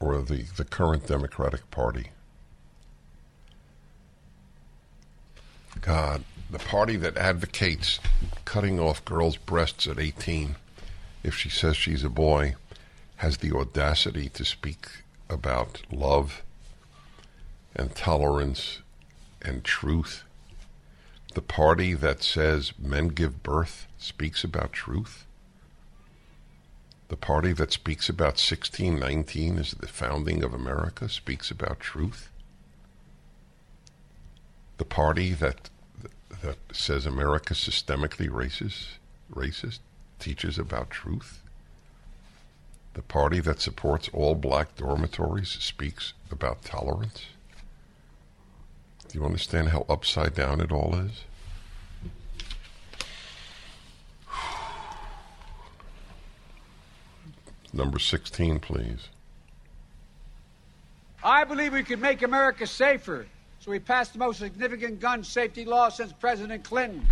or 0.00 0.20
the, 0.20 0.42
the 0.56 0.64
current 0.64 1.06
Democratic 1.06 1.70
Party. 1.70 2.08
God, 5.80 6.24
the 6.50 6.58
party 6.58 6.96
that 6.96 7.16
advocates 7.16 8.00
cutting 8.44 8.80
off 8.80 9.04
girls' 9.04 9.36
breasts 9.36 9.86
at 9.86 10.00
18 10.00 10.56
if 11.22 11.36
she 11.36 11.48
says 11.48 11.76
she's 11.76 12.02
a 12.02 12.08
boy 12.08 12.56
has 13.16 13.38
the 13.38 13.52
audacity 13.52 14.28
to 14.30 14.44
speak 14.44 14.88
about 15.30 15.82
love 15.92 16.42
and 17.76 17.94
tolerance 17.94 18.80
and 19.42 19.64
truth. 19.64 20.24
The 21.34 21.42
party 21.42 21.94
that 21.94 22.22
says 22.22 22.72
men 22.78 23.08
give 23.08 23.42
birth 23.42 23.86
speaks 23.98 24.44
about 24.44 24.72
truth. 24.72 25.26
The 27.08 27.16
party 27.16 27.52
that 27.54 27.72
speaks 27.72 28.08
about 28.08 28.36
1619 28.40 29.58
as 29.58 29.72
the 29.72 29.86
founding 29.88 30.42
of 30.42 30.52
America 30.52 31.08
speaks 31.08 31.50
about 31.50 31.80
truth. 31.80 32.28
The 34.76 34.84
party 34.84 35.32
that 35.34 35.70
that 36.42 36.58
says 36.72 37.06
America 37.06 37.54
systemically 37.54 38.28
racist, 38.28 38.98
racist 39.32 39.80
teaches 40.18 40.58
about 40.58 40.90
truth. 40.90 41.40
The 42.94 43.02
party 43.02 43.40
that 43.40 43.60
supports 43.60 44.08
all 44.12 44.34
black 44.34 44.76
dormitories 44.76 45.50
speaks 45.50 46.12
about 46.30 46.64
tolerance. 46.64 47.26
Do 49.08 49.18
you 49.18 49.24
understand 49.24 49.68
how 49.68 49.86
upside 49.88 50.34
down 50.34 50.60
it 50.60 50.70
all 50.70 50.94
is? 50.94 51.24
Number 57.72 57.98
16, 57.98 58.60
please. 58.60 59.08
I 61.22 61.44
believe 61.44 61.72
we 61.72 61.82
could 61.82 62.00
make 62.00 62.22
America 62.22 62.66
safer, 62.66 63.26
so 63.60 63.70
we 63.70 63.78
passed 63.78 64.12
the 64.12 64.18
most 64.18 64.38
significant 64.38 65.00
gun 65.00 65.24
safety 65.24 65.64
law 65.64 65.88
since 65.88 66.12
President 66.12 66.64
Clinton. 66.64 67.06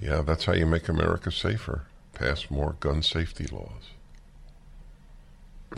Yeah, 0.00 0.22
that's 0.22 0.44
how 0.44 0.54
you 0.54 0.66
make 0.66 0.88
America 0.88 1.30
safer. 1.30 1.86
Pass 2.12 2.50
more 2.50 2.76
gun 2.80 3.02
safety 3.02 3.46
laws. 3.46 3.90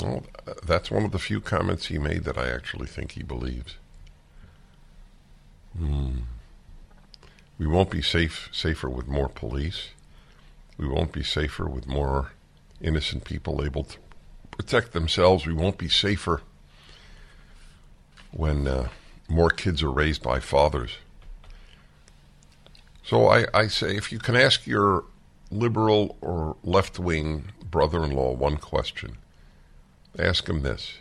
Well, 0.00 0.24
that's 0.64 0.90
one 0.90 1.04
of 1.04 1.12
the 1.12 1.18
few 1.18 1.40
comments 1.40 1.86
he 1.86 1.98
made 1.98 2.24
that 2.24 2.38
I 2.38 2.50
actually 2.50 2.86
think 2.86 3.12
he 3.12 3.22
believes. 3.22 3.76
Hmm. 5.76 6.18
We 7.58 7.66
won't 7.66 7.90
be 7.90 8.02
safe 8.02 8.48
safer 8.52 8.90
with 8.90 9.06
more 9.06 9.28
police. 9.28 9.90
We 10.76 10.88
won't 10.88 11.12
be 11.12 11.22
safer 11.22 11.66
with 11.66 11.86
more 11.86 12.32
innocent 12.80 13.24
people 13.24 13.64
able 13.64 13.84
to 13.84 13.98
protect 14.50 14.92
themselves. 14.92 15.46
We 15.46 15.52
won't 15.52 15.78
be 15.78 15.88
safer 15.88 16.42
when 18.32 18.66
uh, 18.66 18.88
more 19.28 19.50
kids 19.50 19.82
are 19.82 19.92
raised 19.92 20.22
by 20.22 20.40
fathers. 20.40 20.98
So 23.04 23.28
I, 23.28 23.46
I 23.54 23.68
say 23.68 23.96
if 23.96 24.10
you 24.10 24.18
can 24.18 24.34
ask 24.34 24.66
your 24.66 25.04
liberal 25.50 26.16
or 26.20 26.56
left 26.64 26.98
wing 26.98 27.52
brother 27.70 28.02
in 28.02 28.12
law 28.12 28.32
one 28.32 28.56
question, 28.56 29.18
ask 30.18 30.46
them 30.46 30.62
this 30.62 30.98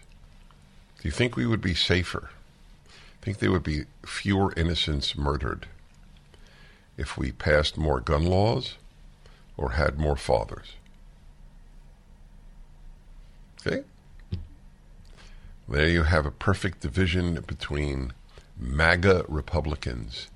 Do 1.01 1.07
you 1.07 1.11
think 1.11 1.35
we 1.35 1.45
would 1.45 1.61
be 1.61 1.75
safer? 1.75 2.29
think 3.23 3.37
there 3.37 3.51
would 3.51 3.63
be 3.63 3.85
fewer 4.05 4.53
innocents 4.57 5.17
murdered 5.17 5.67
if 6.97 7.17
we 7.17 7.31
passed 7.31 7.77
more 7.77 8.01
gun 8.01 8.25
laws 8.25 8.75
or 9.55 9.71
had 9.71 9.97
more 9.97 10.17
fathers. 10.17 10.73
Okay? 13.65 13.83
There 15.69 15.87
you 15.87 16.03
have 16.03 16.25
a 16.25 16.31
perfect 16.31 16.81
division 16.81 17.41
between 17.47 18.11
MAGA 18.59 19.23
Republicans 19.29 20.27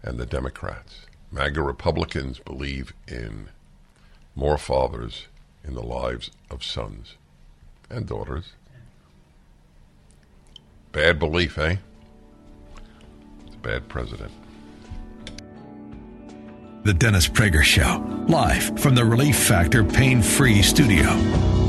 and 0.00 0.16
the 0.16 0.26
Democrats. 0.26 1.06
MAGA 1.32 1.60
Republicans 1.60 2.38
believe 2.38 2.92
in 3.08 3.48
more 4.36 4.58
fathers 4.58 5.26
in 5.64 5.74
the 5.74 5.82
lives 5.82 6.30
of 6.48 6.62
sons 6.62 7.16
and 7.94 8.06
daughters. 8.06 8.52
Bad 10.92 11.18
belief, 11.18 11.58
eh? 11.58 11.76
It's 13.46 13.56
a 13.56 13.58
bad 13.58 13.88
president. 13.88 14.32
The 16.84 16.94
Dennis 16.94 17.26
Prager 17.26 17.62
Show, 17.62 18.04
live 18.28 18.78
from 18.78 18.94
the 18.94 19.04
Relief 19.04 19.36
Factor 19.36 19.82
Pain 19.82 20.20
Free 20.22 20.60
Studio. 20.62 21.63